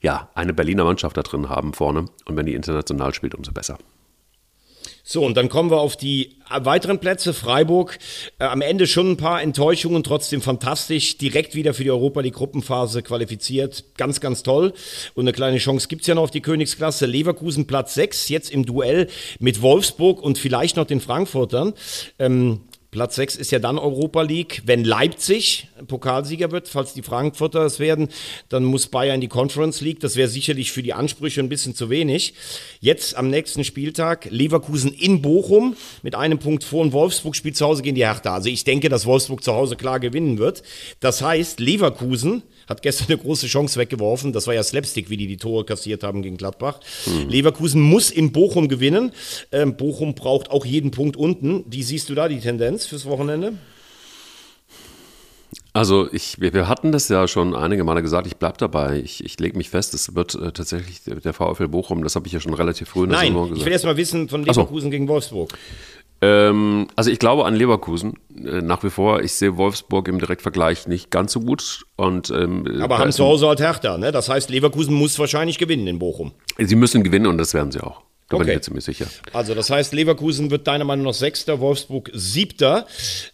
[0.00, 3.78] ja, eine Berliner Mannschaft da drin haben vorne und wenn die international spielt, umso besser.
[5.10, 7.32] So, und dann kommen wir auf die weiteren Plätze.
[7.32, 7.98] Freiburg,
[8.38, 11.16] äh, am Ende schon ein paar Enttäuschungen, trotzdem fantastisch.
[11.16, 13.84] Direkt wieder für die Europa die Gruppenphase qualifiziert.
[13.96, 14.74] Ganz, ganz toll.
[15.14, 17.06] Und eine kleine Chance gibt's ja noch auf die Königsklasse.
[17.06, 21.72] Leverkusen Platz 6, jetzt im Duell mit Wolfsburg und vielleicht noch den Frankfurtern.
[22.18, 24.62] Ähm, Platz 6 ist ja dann Europa League.
[24.64, 28.08] Wenn Leipzig Pokalsieger wird, falls die Frankfurter es werden,
[28.48, 30.00] dann muss Bayern in die Conference League.
[30.00, 32.32] Das wäre sicherlich für die Ansprüche ein bisschen zu wenig.
[32.80, 37.66] Jetzt am nächsten Spieltag Leverkusen in Bochum mit einem Punkt vor und Wolfsburg spielt zu
[37.66, 38.32] Hause gegen die Hertha.
[38.32, 40.62] Also ich denke, dass Wolfsburg zu Hause klar gewinnen wird.
[41.00, 44.32] Das heißt, Leverkusen hat gestern eine große Chance weggeworfen.
[44.32, 46.80] Das war ja Slapstick, wie die die Tore kassiert haben gegen Gladbach.
[47.06, 47.28] Mhm.
[47.28, 49.12] Leverkusen muss in Bochum gewinnen.
[49.52, 51.64] Ähm, Bochum braucht auch jeden Punkt unten.
[51.66, 53.54] Wie siehst du da die Tendenz fürs Wochenende?
[55.78, 59.00] Also ich, wir, hatten das ja schon einige Male gesagt, ich bleibe dabei.
[59.00, 62.32] Ich, ich lege mich fest, es wird äh, tatsächlich der VfL Bochum, das habe ich
[62.32, 63.60] ja schon relativ früh in der Nein, Saison gesagt.
[63.60, 64.90] ich will erst mal wissen von Leverkusen so.
[64.90, 65.52] gegen Wolfsburg.
[66.20, 69.22] Ähm, also ich glaube an Leverkusen äh, nach wie vor.
[69.22, 71.86] Ich sehe Wolfsburg im Direktvergleich nicht ganz so gut.
[71.96, 74.10] Und, ähm, Aber haben zu Hause halt Hertha, ne?
[74.10, 76.32] Das heißt, Leverkusen muss wahrscheinlich gewinnen in Bochum.
[76.58, 78.02] Sie müssen gewinnen und das werden sie auch.
[78.28, 78.44] Da okay.
[78.44, 79.06] bin ich mir ziemlich sicher.
[79.32, 82.86] Also das heißt, Leverkusen wird deiner Meinung nach Sechster, Wolfsburg Siebter.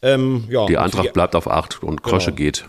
[0.02, 2.36] Ähm, ja, die Eintracht bleibt auf Acht und Krosche genau.
[2.36, 2.64] geht.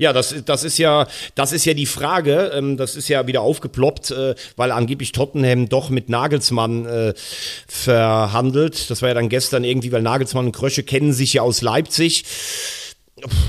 [0.00, 2.52] Ja, das, das, ist ja, das ist ja die Frage.
[2.54, 7.12] Ähm, das ist ja wieder aufgeploppt, äh, weil angeblich Tottenham doch mit Nagelsmann äh,
[7.68, 8.90] verhandelt.
[8.90, 12.24] Das war ja dann gestern irgendwie, weil Nagelsmann und Krösche kennen sich ja aus Leipzig.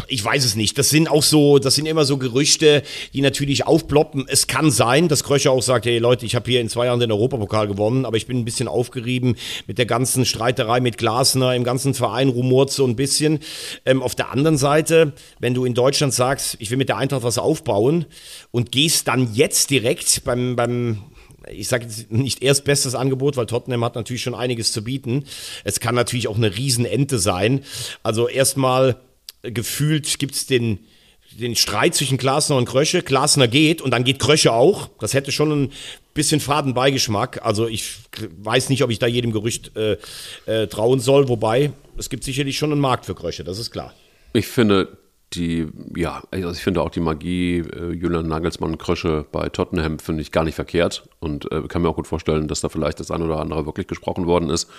[0.07, 0.78] Ich weiß es nicht.
[0.78, 4.26] Das sind auch so, das sind immer so Gerüchte, die natürlich aufploppen.
[4.28, 6.99] Es kann sein, dass Kröcher auch sagt, hey Leute, ich habe hier in zwei Jahren
[6.99, 9.36] den Europapokal gewonnen, aber ich bin ein bisschen aufgerieben
[9.67, 13.39] mit der ganzen Streiterei mit Glasner, im ganzen Verein rumort so ein bisschen.
[13.86, 17.24] Ähm, auf der anderen Seite, wenn du in Deutschland sagst, ich will mit der Eintracht
[17.24, 18.05] was aufbauen
[18.51, 21.03] und gehst dann jetzt direkt beim, beim
[21.49, 25.26] ich sage jetzt nicht erst bestes Angebot, weil Tottenham hat natürlich schon einiges zu bieten.
[25.63, 27.63] Es kann natürlich auch eine Riesenente sein.
[28.03, 28.97] Also erstmal
[29.44, 30.80] gefühlt gibt es den,
[31.39, 33.02] den Streit zwischen Glasner und Krösche.
[33.02, 34.89] Glasner geht und dann geht Krösche auch.
[35.00, 35.72] Das hätte schon ein
[36.14, 37.46] bisschen faden Beigeschmack.
[37.46, 37.98] Also ich
[38.38, 39.98] weiß nicht, ob ich da jedem Gerücht äh,
[40.46, 41.30] äh, trauen soll.
[41.30, 43.94] Wobei, es gibt sicherlich schon einen Markt für Krösche, das ist klar.
[44.34, 44.98] Ich finde
[45.34, 50.22] die, ja, also ich finde auch die Magie äh, Julian Nagelsmann Krösche bei Tottenham finde
[50.22, 53.12] ich gar nicht verkehrt und äh, kann mir auch gut vorstellen, dass da vielleicht das
[53.12, 54.70] ein oder andere wirklich gesprochen worden ist.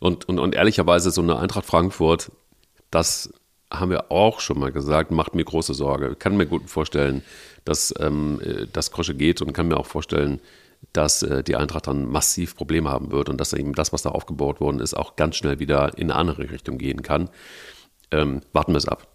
[0.00, 2.32] Und, und, und ehrlicherweise so eine Eintracht Frankfurt,
[2.90, 3.32] das
[3.70, 6.10] haben wir auch schon mal gesagt, macht mir große Sorge.
[6.12, 7.22] Ich kann mir gut vorstellen,
[7.64, 8.40] dass ähm,
[8.72, 10.40] das Krosche geht und kann mir auch vorstellen,
[10.92, 14.10] dass äh, die Eintracht dann massiv Probleme haben wird und dass eben das, was da
[14.10, 17.28] aufgebaut worden ist, auch ganz schnell wieder in eine andere Richtung gehen kann.
[18.10, 19.06] Ähm, warten wir es ab.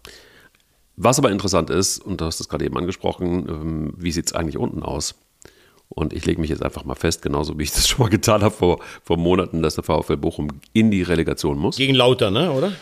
[0.96, 4.32] Was aber interessant ist, und du hast es gerade eben angesprochen, ähm, wie sieht es
[4.32, 5.16] eigentlich unten aus?
[5.88, 8.42] Und ich lege mich jetzt einfach mal fest, genauso wie ich das schon mal getan
[8.42, 11.76] habe vor, vor Monaten, dass der VfL Bochum in die Relegation muss.
[11.76, 12.72] Gegen Lauter, ne, oder?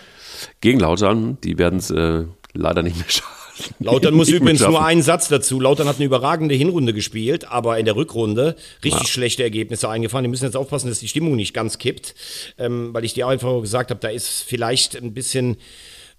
[0.61, 3.35] Gegen Lautern, die werden es äh, leider nicht mehr schaffen.
[3.79, 5.61] Lautern muss übrigens nur einen Satz dazu.
[5.61, 9.09] Lautern hat eine überragende Hinrunde gespielt, aber in der Rückrunde richtig ja.
[9.09, 10.25] schlechte Ergebnisse eingefahren.
[10.25, 12.15] Die müssen jetzt aufpassen, dass die Stimmung nicht ganz kippt,
[12.59, 15.57] ähm, weil ich dir einfach gesagt habe, da ist vielleicht ein bisschen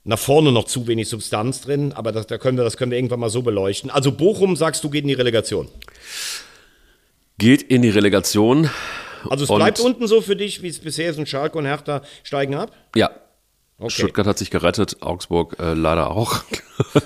[0.05, 2.97] nach vorne noch zu wenig Substanz drin, aber das, da können wir, das können wir
[2.97, 3.89] irgendwann mal so beleuchten.
[3.89, 5.67] Also Bochum, sagst du, geht in die Relegation?
[7.37, 8.69] Geht in die Relegation.
[9.27, 12.03] Also es bleibt unten so für dich, wie es bisher ist und Schalke und Hertha
[12.23, 12.71] steigen ab?
[12.95, 13.09] Ja,
[13.77, 13.91] Okay.
[13.91, 16.43] Stuttgart hat sich gerettet, Augsburg äh, leider auch.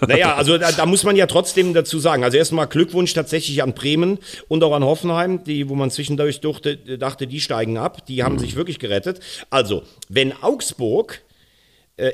[0.07, 2.23] Naja, also da, da, muss man ja trotzdem dazu sagen.
[2.23, 4.17] Also erstmal Glückwunsch tatsächlich an Bremen
[4.47, 8.05] und auch an Hoffenheim, die, wo man zwischendurch dachte, dachte die steigen ab.
[8.07, 8.39] Die haben mhm.
[8.39, 9.19] sich wirklich gerettet.
[9.51, 11.21] Also, wenn Augsburg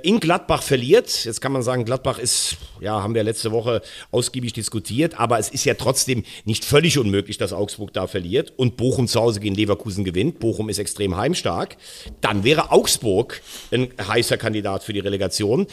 [0.04, 1.26] in Gladbach verliert.
[1.26, 3.82] Jetzt kann man sagen, Gladbach ist, ja, haben wir letzte Woche
[4.12, 8.78] ausgiebig diskutiert, aber es ist ja trotzdem nicht völlig unmöglich, dass Augsburg da verliert und
[8.78, 10.40] Bochum zu Hause gegen Leverkusen gewinnt.
[10.40, 11.78] Bochum ist extrem heimstark.
[12.22, 15.68] Dann wäre Augsburg ein heißer Kandidat für die Relegation.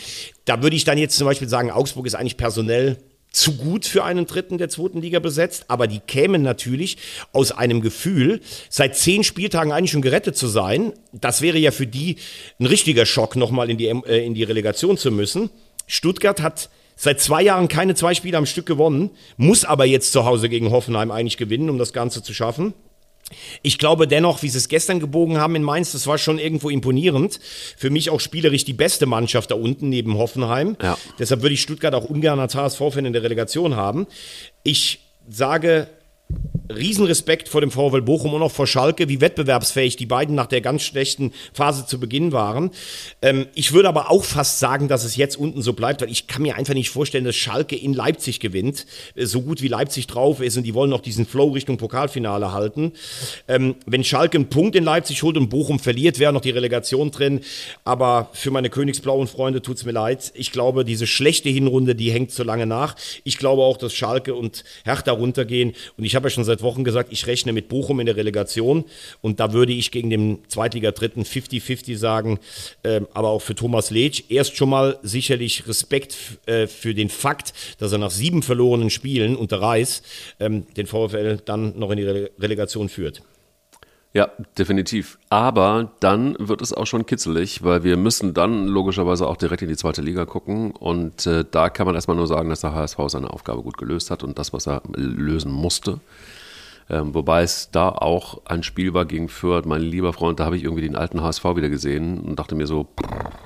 [0.44, 2.98] Da würde ich dann jetzt zum Beispiel sagen, Augsburg ist eigentlich personell
[3.32, 6.98] zu gut für einen Dritten der zweiten Liga besetzt, aber die kämen natürlich
[7.32, 10.92] aus einem Gefühl, seit zehn Spieltagen eigentlich schon gerettet zu sein.
[11.12, 12.16] Das wäre ja für die
[12.60, 15.50] ein richtiger Schock, nochmal in die, äh, in die Relegation zu müssen.
[15.86, 20.24] Stuttgart hat seit zwei Jahren keine zwei Spiele am Stück gewonnen, muss aber jetzt zu
[20.24, 22.74] Hause gegen Hoffenheim eigentlich gewinnen, um das Ganze zu schaffen.
[23.62, 26.70] Ich glaube dennoch, wie sie es gestern gebogen haben in Mainz, das war schon irgendwo
[26.70, 27.40] imponierend.
[27.76, 30.76] Für mich auch spielerisch die beste Mannschaft da unten neben Hoffenheim.
[30.82, 30.98] Ja.
[31.18, 34.06] Deshalb würde ich Stuttgart auch ungern als HSV-Fan in der Relegation haben.
[34.62, 35.88] Ich sage
[36.74, 40.60] Riesenrespekt vor dem VfL Bochum und auch vor Schalke, wie wettbewerbsfähig die beiden nach der
[40.60, 42.70] ganz schlechten Phase zu Beginn waren.
[43.20, 46.26] Ähm, ich würde aber auch fast sagen, dass es jetzt unten so bleibt, weil ich
[46.26, 50.06] kann mir einfach nicht vorstellen, dass Schalke in Leipzig gewinnt, äh, so gut wie Leipzig
[50.06, 52.92] drauf ist und die wollen noch diesen Flow Richtung Pokalfinale halten.
[53.48, 57.10] Ähm, wenn Schalke einen Punkt in Leipzig holt und Bochum verliert, wäre noch die Relegation
[57.10, 57.40] drin.
[57.84, 60.32] Aber für meine Königsblauen Freunde tut es mir leid.
[60.34, 62.96] Ich glaube, diese schlechte Hinrunde, die hängt zu lange nach.
[63.24, 65.74] Ich glaube auch, dass Schalke und Hertha runtergehen.
[65.96, 68.84] Und ich habe ja schon seit Wochen gesagt, ich rechne mit Bochum in der Relegation
[69.20, 72.38] und da würde ich gegen den Zweitliga-Dritten 50-50 sagen,
[72.82, 74.24] äh, aber auch für Thomas Letsch.
[74.28, 76.16] Erst schon mal sicherlich Respekt
[76.46, 80.02] äh, für den Fakt, dass er nach sieben verlorenen Spielen unter Reis
[80.40, 83.22] ähm, den VfL dann noch in die Re Relegation führt.
[84.14, 85.18] Ja, definitiv.
[85.30, 89.68] Aber dann wird es auch schon kitzelig, weil wir müssen dann logischerweise auch direkt in
[89.68, 90.72] die zweite Liga gucken.
[90.72, 94.10] Und äh, da kann man erstmal nur sagen, dass der HSV seine Aufgabe gut gelöst
[94.10, 96.00] hat und das, was er lösen musste.
[96.90, 100.58] Ähm, wobei es da auch ein Spiel war gegen Fürth, mein lieber Freund, da habe
[100.58, 102.88] ich irgendwie den alten HSV wieder gesehen und dachte mir so,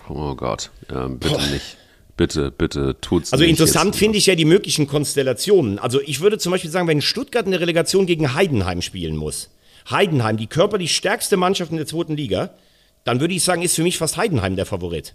[0.09, 1.47] oh Gott, ähm, bitte Boah.
[1.53, 1.77] nicht.
[2.17, 5.79] Bitte, bitte, tut's Also interessant finde ich ja die möglichen Konstellationen.
[5.79, 9.51] Also ich würde zum Beispiel sagen, wenn Stuttgart in der Relegation gegen Heidenheim spielen muss,
[9.91, 12.51] Heidenheim, die körperlich stärkste Mannschaft in der zweiten Liga,
[13.05, 15.15] dann würde ich sagen, ist für mich fast Heidenheim der Favorit.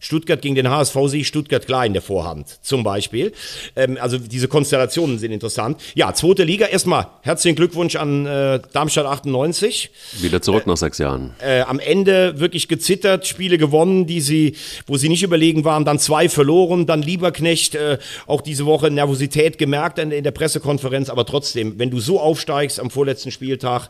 [0.00, 3.32] Stuttgart gegen den HSV sehe ich Stuttgart klar in der Vorhand, zum Beispiel.
[3.74, 5.80] Ähm, also diese Konstellationen sind interessant.
[5.94, 6.66] Ja, zweite Liga.
[6.66, 9.90] Erstmal herzlichen Glückwunsch an äh, Darmstadt 98.
[10.20, 11.34] Wieder zurück äh, nach sechs Jahren.
[11.40, 14.54] Äh, am Ende wirklich gezittert, Spiele gewonnen, die sie,
[14.86, 19.58] wo sie nicht überlegen waren, dann zwei verloren, dann Lieberknecht äh, auch diese Woche Nervosität
[19.58, 23.88] gemerkt in, in der Pressekonferenz, aber trotzdem, wenn du so aufsteigst am vorletzten Spieltag,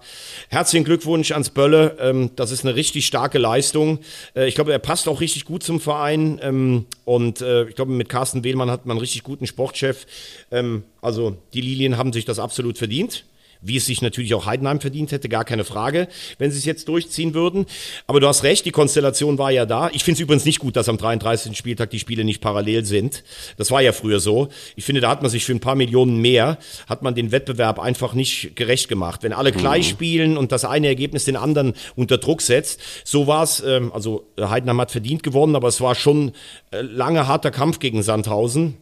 [0.48, 1.96] herzlichen Glückwunsch ans Bölle.
[2.00, 3.98] Ähm, das ist eine richtig starke Leistung.
[4.34, 6.38] Äh, ich glaube, er passt auch richtig gut zum Verein Verein.
[6.42, 10.06] Ähm, und äh, ich glaube, mit Carsten Wehlmann hat man einen richtig guten Sportchef.
[10.50, 13.24] Ähm, also die Lilien haben sich das absolut verdient
[13.60, 16.88] wie es sich natürlich auch Heidenheim verdient hätte, gar keine Frage, wenn sie es jetzt
[16.88, 17.66] durchziehen würden.
[18.06, 19.90] Aber du hast recht, die Konstellation war ja da.
[19.92, 21.56] Ich finde es übrigens nicht gut, dass am 33.
[21.56, 23.24] Spieltag die Spiele nicht parallel sind.
[23.56, 24.48] Das war ja früher so.
[24.76, 27.78] Ich finde, da hat man sich für ein paar Millionen mehr, hat man den Wettbewerb
[27.78, 29.22] einfach nicht gerecht gemacht.
[29.22, 29.92] Wenn alle gleich mhm.
[29.92, 34.26] spielen und das eine Ergebnis den anderen unter Druck setzt, so war es, ähm, also
[34.40, 36.32] Heidenheim hat verdient gewonnen, aber es war schon
[36.70, 38.76] äh, lange harter Kampf gegen Sandhausen.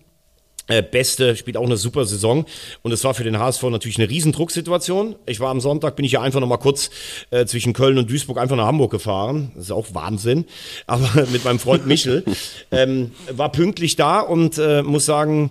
[0.69, 2.45] Äh, Beste spielt auch eine super Saison
[2.83, 5.17] und es war für den HSV natürlich eine Riesendrucksituation.
[5.27, 6.91] Ich war am Sonntag, bin ich ja einfach noch mal kurz
[7.31, 9.53] äh, zwischen Köln und Duisburg einfach nach Hamburg gefahren.
[9.55, 10.45] Das ist auch Wahnsinn.
[10.87, 12.25] Aber mit meinem Freund Michel
[12.73, 15.51] ähm, war pünktlich da und äh, muss sagen,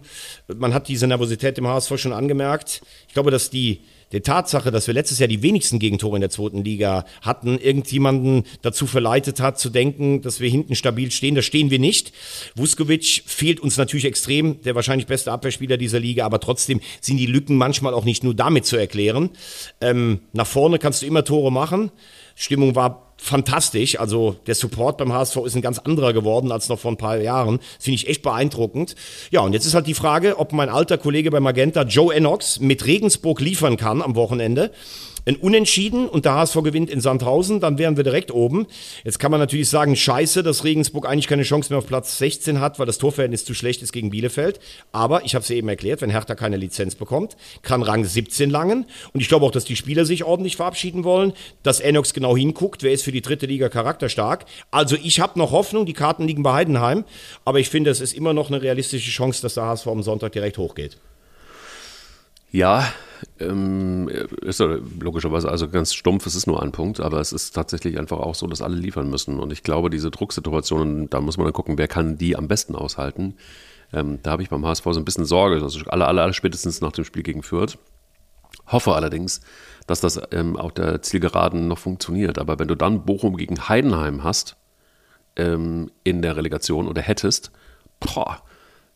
[0.53, 2.82] man hat diese Nervosität im HSV schon angemerkt.
[3.07, 6.29] Ich glaube, dass die der Tatsache, dass wir letztes Jahr die wenigsten Gegentore in der
[6.29, 11.35] zweiten Liga hatten, irgendjemanden dazu verleitet hat, zu denken, dass wir hinten stabil stehen.
[11.35, 12.13] Da stehen wir nicht.
[12.55, 17.25] Vuskovic fehlt uns natürlich extrem, der wahrscheinlich beste Abwehrspieler dieser Liga, aber trotzdem sind die
[17.25, 19.29] Lücken manchmal auch nicht nur damit zu erklären.
[19.81, 21.91] Ähm, nach vorne kannst du immer Tore machen.
[22.35, 23.99] Stimmung war fantastisch.
[23.99, 27.18] Also der Support beim HSV ist ein ganz anderer geworden als noch vor ein paar
[27.18, 27.57] Jahren.
[27.57, 28.95] Das finde ich echt beeindruckend.
[29.32, 32.59] Ja, und jetzt ist halt die Frage, ob mein alter Kollege bei Magenta, Joe Enox,
[32.59, 34.72] mit Regensburg liefern kann am Wochenende
[35.26, 38.68] ein Unentschieden und der HSV gewinnt in Sandhausen, dann wären wir direkt oben.
[39.03, 42.59] Jetzt kann man natürlich sagen, scheiße, dass Regensburg eigentlich keine Chance mehr auf Platz 16
[42.59, 44.59] hat, weil das Torverhältnis zu schlecht ist gegen Bielefeld.
[44.91, 48.86] Aber ich habe es eben erklärt, wenn Hertha keine Lizenz bekommt, kann Rang 17 langen.
[49.13, 52.84] Und ich glaube auch, dass die Spieler sich ordentlich verabschieden wollen, dass Enox genau hinguckt,
[52.84, 54.45] wer ist für die dritte Liga charakterstark.
[54.71, 57.05] Also ich habe noch Hoffnung, die Karten liegen bei Heidenheim,
[57.45, 60.33] aber ich finde, es ist immer noch eine realistische Chance, dass der HSV am Sonntag
[60.33, 60.97] direkt hochgeht.
[62.51, 62.85] Ja,
[63.39, 64.09] ähm,
[64.41, 64.59] ist
[64.99, 68.35] logischerweise also ganz stumpf, es ist nur ein Punkt, aber es ist tatsächlich einfach auch
[68.35, 69.39] so, dass alle liefern müssen.
[69.39, 72.75] Und ich glaube, diese Drucksituationen, da muss man dann gucken, wer kann die am besten
[72.75, 73.35] aushalten.
[73.93, 76.81] Ähm, da habe ich beim HSV so ein bisschen Sorge, also alle, alle, alle spätestens
[76.81, 77.77] nach dem Spiel gegen Fürth.
[78.67, 79.41] Hoffe allerdings,
[79.88, 82.39] dass das ähm, auf der Zielgeraden noch funktioniert.
[82.39, 84.57] Aber wenn du dann Bochum gegen Heidenheim hast
[85.36, 87.51] ähm, in der Relegation oder hättest,
[87.99, 88.41] boah,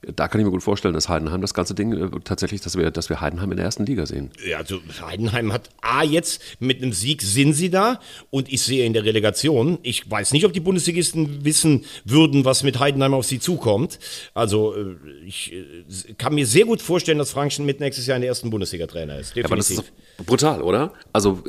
[0.02, 2.90] da kann ich mir gut vorstellen, dass Heidenheim das ganze Ding äh, tatsächlich, dass wir,
[2.90, 4.32] dass wir Heidenheim in der ersten Liga sehen.
[4.48, 8.86] Ja, also Heidenheim hat A jetzt mit einem Sieg sind sie da und ich sehe
[8.86, 13.26] in der Relegation, ich weiß nicht, ob die Bundesligisten wissen würden, was mit Heidenheim auf
[13.26, 14.00] sie zukommt.
[14.34, 14.96] Also äh,
[15.26, 18.52] ich äh, kann mir sehr gut vorstellen, dass Frank mit nächstes Jahr in der ersten
[18.52, 19.36] Bundesliga-Trainer ist.
[19.36, 19.44] Definitiv.
[19.44, 20.94] Ja, aber das ist brutal, oder?
[21.12, 21.44] Also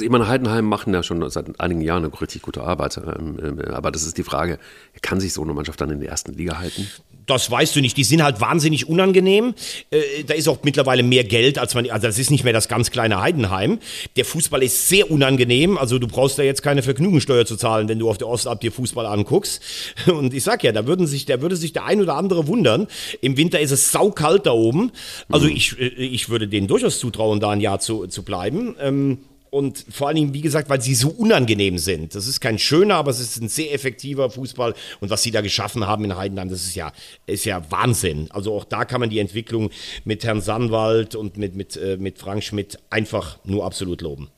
[0.00, 2.96] ich meine, Heidenheim machen ja schon seit einigen Jahren eine richtig gute Arbeit.
[2.96, 4.58] Ähm, aber das ist die Frage,
[5.00, 6.88] kann sich so eine Mannschaft dann in der ersten Liga halten?
[7.26, 7.96] Das weißt du nicht.
[7.96, 9.54] Die sind halt wahnsinnig unangenehm.
[9.90, 12.68] Äh, da ist auch mittlerweile mehr Geld, als man, also das ist nicht mehr das
[12.68, 13.78] ganz kleine Heidenheim.
[14.16, 15.78] Der Fußball ist sehr unangenehm.
[15.78, 18.72] Also du brauchst da jetzt keine Vergnügungssteuer zu zahlen, wenn du auf der Ostalb dir
[18.72, 19.62] Fußball anguckst.
[20.06, 22.88] Und ich sag ja, da würden sich, da würde sich der ein oder andere wundern.
[23.20, 24.92] Im Winter ist es saukalt da oben.
[25.28, 25.56] Also mhm.
[25.56, 28.76] ich, äh, ich würde denen durchaus zutrauen, da ein Jahr zu, zu bleiben.
[28.80, 29.18] Ähm,
[29.52, 32.14] und vor allen Dingen, wie gesagt, weil sie so unangenehm sind.
[32.14, 34.72] Das ist kein schöner, aber es ist ein sehr effektiver Fußball.
[35.00, 36.90] Und was sie da geschaffen haben in Heidenheim, das ist ja,
[37.26, 38.28] ist ja Wahnsinn.
[38.30, 39.68] Also auch da kann man die Entwicklung
[40.04, 44.30] mit Herrn Sandwald und mit, mit, äh, mit Frank Schmidt einfach nur absolut loben.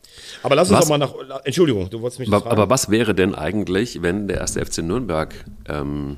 [0.42, 1.44] Aber lass uns was, doch mal nach.
[1.44, 5.32] Entschuldigung, du wolltest mich aber, aber was wäre denn eigentlich, wenn der erste FC Nürnberg
[5.68, 6.16] ähm,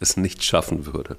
[0.00, 1.18] es nicht schaffen würde?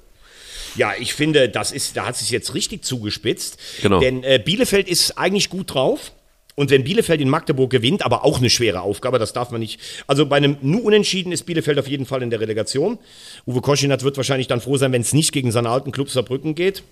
[0.74, 3.58] Ja, ich finde, das ist, da hat es sich jetzt richtig zugespitzt.
[3.80, 4.00] Genau.
[4.00, 6.12] Denn äh, Bielefeld ist eigentlich gut drauf.
[6.60, 9.80] Und wenn Bielefeld in Magdeburg gewinnt, aber auch eine schwere Aufgabe, das darf man nicht.
[10.06, 12.98] Also bei einem nur Unentschieden ist Bielefeld auf jeden Fall in der Relegation.
[13.46, 16.54] Uwe Koschinat wird wahrscheinlich dann froh sein, wenn es nicht gegen seinen alten Club Saarbrücken
[16.54, 16.82] geht.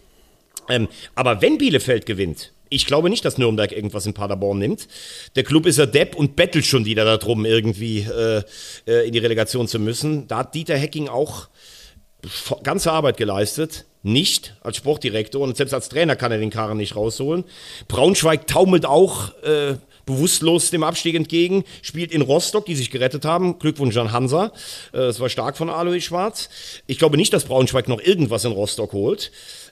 [0.71, 4.89] Ähm, aber wenn Bielefeld gewinnt, ich glaube nicht, dass Nürnberg irgendwas in Paderborn nimmt.
[5.37, 8.43] Der Club ist ja Depp und bettelt schon wieder darum, irgendwie äh,
[8.87, 10.27] äh, in die Relegation zu müssen.
[10.29, 11.51] Da hat Dieter Hecking auch
[12.63, 16.97] ganze Arbeit geleistet nicht als Sportdirektor und selbst als Trainer kann er den Karren nicht
[16.97, 17.45] rausholen.
[17.87, 19.75] Braunschweig taumelt auch äh,
[20.09, 23.59] bewusstlos dem Abstieg entgegen, spielt in Rostock, die sich gerettet haben.
[23.59, 24.47] Glückwunsch an Hansa.
[24.93, 26.49] Äh, das war stark von Alois Schwarz.
[26.87, 29.31] Ich glaube nicht, dass Braunschweig noch irgendwas in Rostock holt.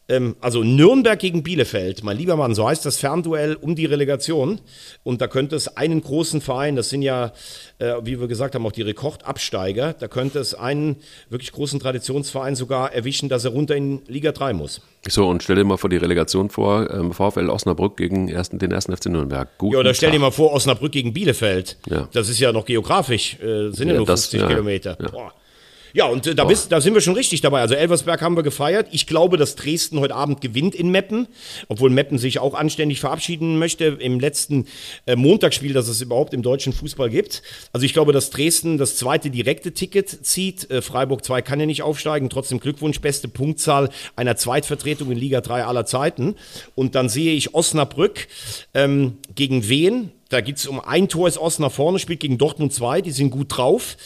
[0.08, 4.60] Ähm, also Nürnberg gegen Bielefeld, mein lieber Mann, so heißt das Fernduell um die Relegation.
[5.02, 7.32] Und da könnte es einen großen Verein, das sind ja,
[7.78, 10.96] äh, wie wir gesagt haben, auch die Rekordabsteiger, da könnte es einen
[11.28, 14.80] wirklich großen Traditionsverein sogar erwischen, dass er runter in Liga 3 muss.
[15.08, 18.70] So, und stell dir mal vor die Relegation vor, ähm, VfL Osnabrück gegen ersten, den
[18.70, 19.48] ersten FC Nürnberg.
[19.58, 21.78] Guten ja, oder stell dir mal vor, Osnabrück gegen Bielefeld.
[21.88, 22.08] Ja.
[22.12, 24.96] Das ist ja noch geografisch, äh, sind ja, ja nur 50 das, ja, Kilometer.
[24.96, 25.32] Boah.
[25.96, 27.62] Ja, und äh, da, bist, da sind wir schon richtig dabei.
[27.62, 28.88] Also Elversberg haben wir gefeiert.
[28.90, 31.26] Ich glaube, dass Dresden heute Abend gewinnt in Meppen,
[31.68, 34.66] obwohl Meppen sich auch anständig verabschieden möchte im letzten
[35.06, 37.42] äh, Montagsspiel, das es überhaupt im deutschen Fußball gibt.
[37.72, 40.70] Also ich glaube, dass Dresden das zweite direkte Ticket zieht.
[40.70, 42.28] Äh, Freiburg 2 kann ja nicht aufsteigen.
[42.28, 46.34] Trotzdem Glückwunsch, beste Punktzahl einer Zweitvertretung in Liga 3 aller Zeiten.
[46.74, 48.28] Und dann sehe ich Osnabrück
[48.74, 50.10] ähm, gegen Wien.
[50.28, 53.30] Da geht es um ein Tor, ist Osnabrück vorne, spielt gegen Dortmund 2, die sind
[53.30, 53.96] gut drauf.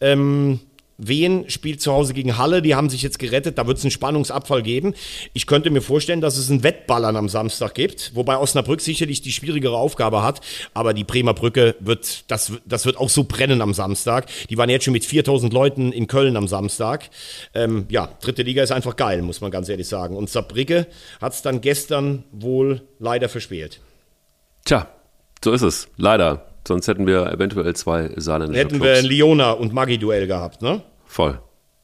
[0.00, 0.60] Ähm,
[1.00, 3.90] Wien spielt zu Hause gegen Halle, die haben sich jetzt gerettet, da wird es einen
[3.90, 4.94] Spannungsabfall geben.
[5.32, 9.32] Ich könnte mir vorstellen, dass es einen Wettballern am Samstag gibt, wobei Osnabrück sicherlich die
[9.32, 10.40] schwierigere Aufgabe hat,
[10.74, 14.26] aber die Bremer Brücke wird, das, das wird auch so brennen am Samstag.
[14.50, 17.08] Die waren jetzt schon mit 4000 Leuten in Köln am Samstag.
[17.54, 20.16] Ähm, ja, dritte Liga ist einfach geil, muss man ganz ehrlich sagen.
[20.16, 20.86] Und Saarbrücke
[21.20, 23.80] hat es dann gestern wohl leider verspielt.
[24.64, 24.86] Tja,
[25.42, 26.46] so ist es, leider.
[26.66, 30.82] Sonst hätten wir eventuell zwei saarländische Hätten wir ein Liona und Maggi-Duell gehabt, ne?
[31.10, 31.42] Voll.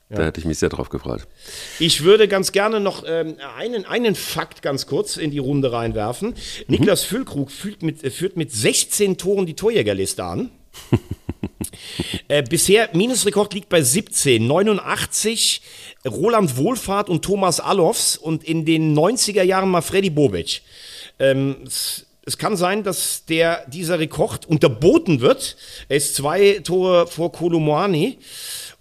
[0.08, 1.26] Da hätte ich mich sehr drauf gefreut.
[1.80, 6.34] Ich würde ganz gerne noch ähm, einen, einen Fakt ganz kurz in die Runde reinwerfen.
[6.68, 10.50] Niklas Füllkrug führt mit, äh, führt mit 16 Toren die Torjägerliste an.
[12.28, 15.62] äh, bisher Minusrekord liegt bei 17, 89
[16.06, 20.62] Roland Wohlfahrt und Thomas Allofs und in den 90er Jahren mal Freddy Bobic.
[21.18, 25.56] Ähm, es, es kann sein, dass der, dieser Rekord unterboten wird.
[25.88, 28.18] Er ist zwei Tore vor Kolomoani.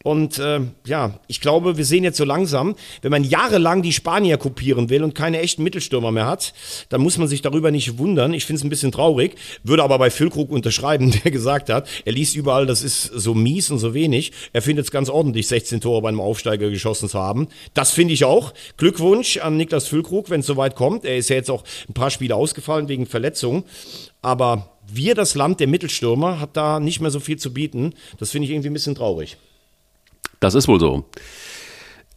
[0.06, 4.38] Und äh, ja, ich glaube, wir sehen jetzt so langsam, wenn man jahrelang die Spanier
[4.38, 6.54] kopieren will und keine echten Mittelstürmer mehr hat,
[6.90, 8.36] dann muss man sich darüber nicht wundern.
[8.36, 9.34] Ich finde es ein bisschen traurig,
[9.64, 13.72] würde aber bei Füllkrug unterschreiben, der gesagt hat, er liest überall, das ist so mies
[13.72, 14.32] und so wenig.
[14.54, 17.48] Er findet es ganz ordentlich, 16 Tore bei einem Aufsteiger geschossen zu haben.
[17.74, 18.54] Das finde ich auch.
[18.78, 21.04] Glückwunsch an Niklas Füllkrug, wenn es soweit kommt.
[21.04, 23.64] Er ist ja jetzt auch ein paar Spiele ausgefallen wegen Verletzungen.
[24.22, 27.96] Aber wir, das Land der Mittelstürmer, hat da nicht mehr so viel zu bieten.
[28.20, 29.38] Das finde ich irgendwie ein bisschen traurig.
[30.40, 31.06] Das ist wohl so.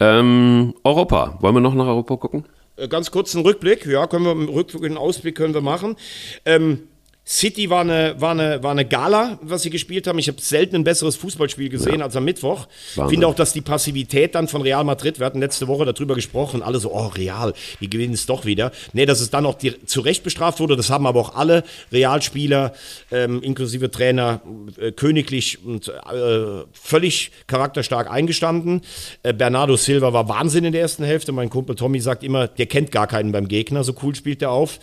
[0.00, 1.38] Ähm, Europa.
[1.40, 2.44] Wollen wir noch nach Europa gucken?
[2.76, 3.86] Äh, Ganz kurz einen Rückblick.
[3.86, 5.96] Ja, können wir einen Rückblick, einen Ausblick können wir machen.
[6.44, 6.88] Ähm,
[7.28, 10.18] City war eine, war, eine, war eine Gala, was sie gespielt haben.
[10.18, 12.66] Ich habe selten ein besseres Fußballspiel gesehen als am Mittwoch.
[12.94, 13.10] Wahnsinn.
[13.10, 16.62] Finde auch, dass die Passivität dann von Real Madrid, wir hatten letzte Woche darüber gesprochen,
[16.62, 17.52] alle so, oh, Real,
[17.82, 18.72] die gewinnen es doch wieder.
[18.94, 21.64] Nee, dass es dann auch die, zu Recht bestraft wurde, das haben aber auch alle
[21.92, 22.72] Realspieler,
[23.10, 24.40] ähm, inklusive Trainer,
[24.80, 28.80] äh, königlich und äh, völlig charakterstark eingestanden.
[29.22, 31.32] Äh, Bernardo Silva war Wahnsinn in der ersten Hälfte.
[31.32, 34.50] Mein Kumpel Tommy sagt immer, der kennt gar keinen beim Gegner, so cool spielt er
[34.50, 34.80] auf.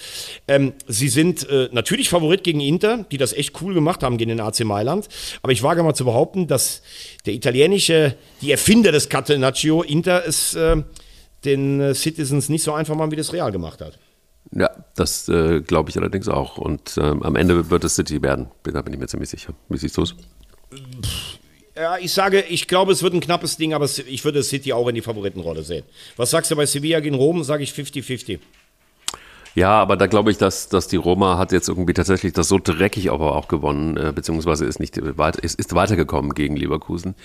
[0.47, 4.29] Ähm, sie sind äh, natürlich Favorit gegen Inter, die das echt cool gemacht haben gegen
[4.29, 5.07] den AC Mailand.
[5.41, 6.81] Aber ich wage mal zu behaupten, dass
[7.25, 10.83] der italienische, die Erfinder des Catenaccio, Inter, es äh,
[11.45, 13.97] den äh, Citizens nicht so einfach machen, wie das Real gemacht hat.
[14.51, 16.57] Ja, das äh, glaube ich allerdings auch.
[16.57, 18.47] Und ähm, am Ende wird es City werden.
[18.63, 19.53] Da bin ich mir ziemlich sicher.
[19.69, 20.15] Wie siehst du es?
[21.75, 24.87] Ja, ich sage, ich glaube, es wird ein knappes Ding, aber ich würde City auch
[24.87, 25.83] in die Favoritenrolle sehen.
[26.15, 27.43] Was sagst du bei Sevilla gegen Rom?
[27.43, 28.39] Sage ich 50-50.
[29.55, 32.59] Ja, aber da glaube ich, dass, dass die Roma hat jetzt irgendwie tatsächlich das so
[32.61, 37.15] dreckig aber auch gewonnen, äh, beziehungsweise ist nicht weit, ist, ist weitergekommen gegen Leverkusen.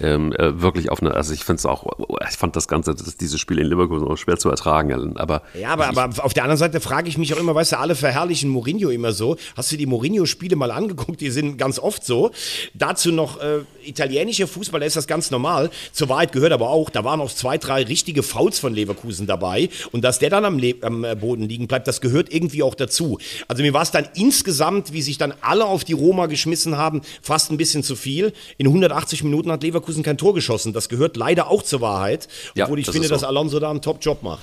[0.00, 1.84] Ähm, äh, wirklich auf eine, also ich finde es auch,
[2.30, 5.16] ich fand das Ganze, das, dieses Spiel in Leverkusen auch schwer zu ertragen.
[5.16, 7.72] Aber Ja, aber, ich, aber auf der anderen Seite frage ich mich auch immer, weißt
[7.72, 9.36] du, alle verherrlichen Mourinho immer so.
[9.56, 11.20] Hast du die Mourinho-Spiele mal angeguckt?
[11.20, 12.30] Die sind ganz oft so.
[12.74, 15.70] Dazu noch äh, italienischer Fußball, da ist das ganz normal.
[15.90, 19.68] Zur Wahrheit gehört aber auch, da waren auch zwei, drei richtige Fouls von Leverkusen dabei.
[19.90, 22.74] Und dass der dann am, Le am äh, Boden liegen bleibt, das gehört irgendwie auch
[22.74, 23.18] dazu.
[23.48, 27.00] Also mir war es dann insgesamt, wie sich dann alle auf die Roma geschmissen haben,
[27.22, 28.34] fast ein bisschen zu viel.
[28.58, 30.74] In 180 Minuten hat Leverkusen kein Tor geschossen.
[30.74, 32.28] Das gehört leider auch zur Wahrheit.
[32.54, 33.14] Ja, obwohl ich das finde, so.
[33.14, 34.42] dass Alonso da einen Top-Job macht.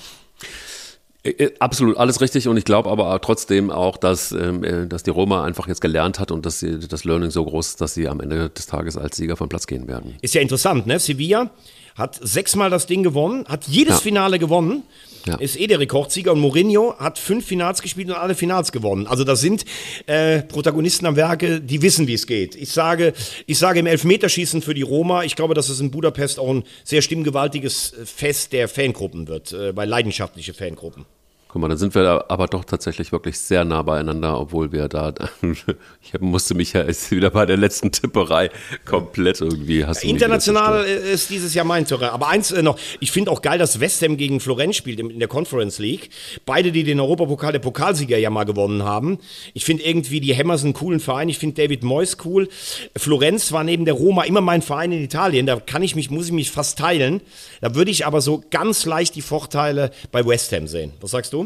[1.22, 5.04] Äh, äh, Absolut, alles richtig und ich glaube aber trotzdem auch, dass, ähm, äh, dass
[5.04, 7.94] die Roma einfach jetzt gelernt hat und dass sie, das Learning so groß ist, dass
[7.94, 10.16] sie am Ende des Tages als Sieger vom Platz gehen werden.
[10.22, 10.98] Ist ja interessant, ne?
[10.98, 11.50] Sevilla
[11.96, 14.00] hat sechsmal das Ding gewonnen, hat jedes Ja.
[14.00, 14.82] Finale gewonnen,
[15.26, 15.36] Ja.
[15.36, 19.06] ist eh der Rekordsieger und Mourinho hat fünf Finals gespielt und alle Finals gewonnen.
[19.06, 19.64] Also das sind
[20.06, 22.54] äh, Protagonisten am Werke, die wissen, wie es geht.
[22.56, 23.12] Ich sage,
[23.46, 26.64] ich sage im Elfmeterschießen für die Roma, ich glaube, dass es in Budapest auch ein
[26.84, 31.04] sehr stimmgewaltiges äh, Fest der Fangruppen wird, äh, bei leidenschaftliche Fangruppen.
[31.52, 35.12] Guck mal, dann sind wir aber doch tatsächlich wirklich sehr nah beieinander, obwohl wir da,
[36.00, 38.50] ich musste mich ja jetzt wieder bei der letzten Tipperei
[38.84, 42.10] komplett irgendwie, hast International ist dieses Jahr mein Terrain.
[42.10, 45.18] Aber eins äh, noch, ich finde auch geil, dass West Ham gegen Florenz spielt in
[45.18, 46.10] der Conference League.
[46.46, 49.18] Beide, die den Europapokal der Pokalsieger ja mal gewonnen haben.
[49.52, 51.28] Ich finde irgendwie, die Hammers einen coolen Verein.
[51.28, 52.48] Ich finde David Moyes cool.
[52.96, 55.46] Florenz war neben der Roma immer mein Verein in Italien.
[55.46, 57.22] Da kann ich mich, muss ich mich fast teilen.
[57.60, 60.92] Da würde ich aber so ganz leicht die Vorteile bei West Ham sehen.
[61.00, 61.39] Was sagst du?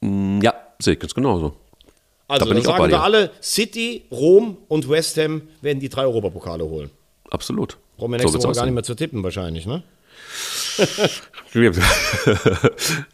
[0.00, 1.54] Ja, sehe ich ganz genauso.
[2.28, 6.64] Also, bin dann sagen wir alle, City, Rom und West Ham werden die drei Europapokale
[6.64, 6.90] holen.
[7.30, 7.78] Absolut.
[7.96, 9.82] Brauchen wir So nächste wird's Woche gar nicht mehr zu tippen wahrscheinlich, ne?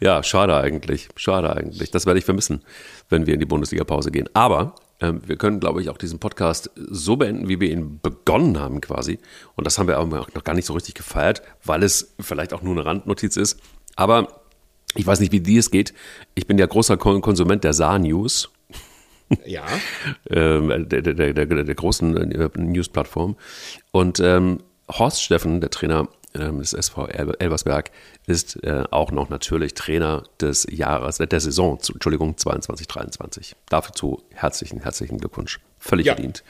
[0.01, 1.07] ja, schade eigentlich.
[1.15, 1.91] Schade eigentlich.
[1.91, 2.61] Das werde ich vermissen,
[3.09, 4.29] wenn wir in die Bundesliga-Pause gehen.
[4.33, 8.59] Aber ähm, wir können, glaube ich, auch diesen Podcast so beenden, wie wir ihn begonnen
[8.59, 9.19] haben quasi.
[9.55, 12.61] Und das haben wir aber noch gar nicht so richtig gefeiert, weil es vielleicht auch
[12.61, 13.59] nur eine Randnotiz ist.
[13.95, 14.41] Aber
[14.95, 15.93] ich weiß nicht, wie dir es geht.
[16.35, 18.49] Ich bin ja großer Kon- Konsument der Saar-News
[19.45, 19.63] Ja.
[20.29, 23.35] ähm, der, der, der, der, großen äh, News-Plattform.
[23.91, 24.59] Und ähm,
[24.91, 27.89] Horst Steffen, der Trainer ähm, des SV El- Elversberg,
[28.27, 33.55] ist äh, auch noch natürlich Trainer des Jahres, der Saison, zu, Entschuldigung, 22, 23.
[33.69, 35.59] Dazu herzlichen, herzlichen Glückwunsch.
[35.79, 36.13] Völlig Ja.
[36.13, 36.43] verdient.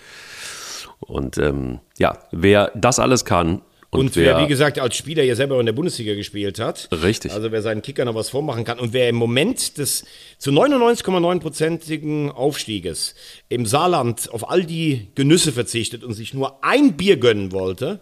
[1.00, 3.62] Und ähm, ja, wer das alles kann
[3.96, 6.89] und, Und, wer, wie gesagt, als Spieler ja selber in der Bundesliga gespielt hat.
[6.91, 7.32] Richtig.
[7.32, 8.80] Also wer seinen Kicker noch was vormachen kann.
[8.80, 10.06] Und wer im Moment des
[10.38, 13.16] zu 99,9%igen Aufstieges
[13.50, 18.00] im Saarland auf all die Genüsse verzichtet und sich nur ein Bier gönnen wollte,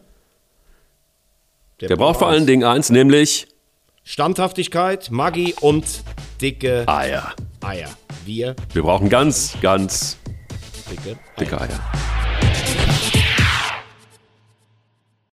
[1.82, 3.48] der braucht vor allen Dingen eins, nämlich
[4.04, 5.86] Standhaftigkeit, Maggi und
[6.42, 7.34] dicke Eier.
[7.62, 7.90] Eier.
[8.26, 10.18] Wir Wir brauchen ganz, ganz
[10.90, 11.18] dicke Eier.
[11.40, 12.23] dicke Eier.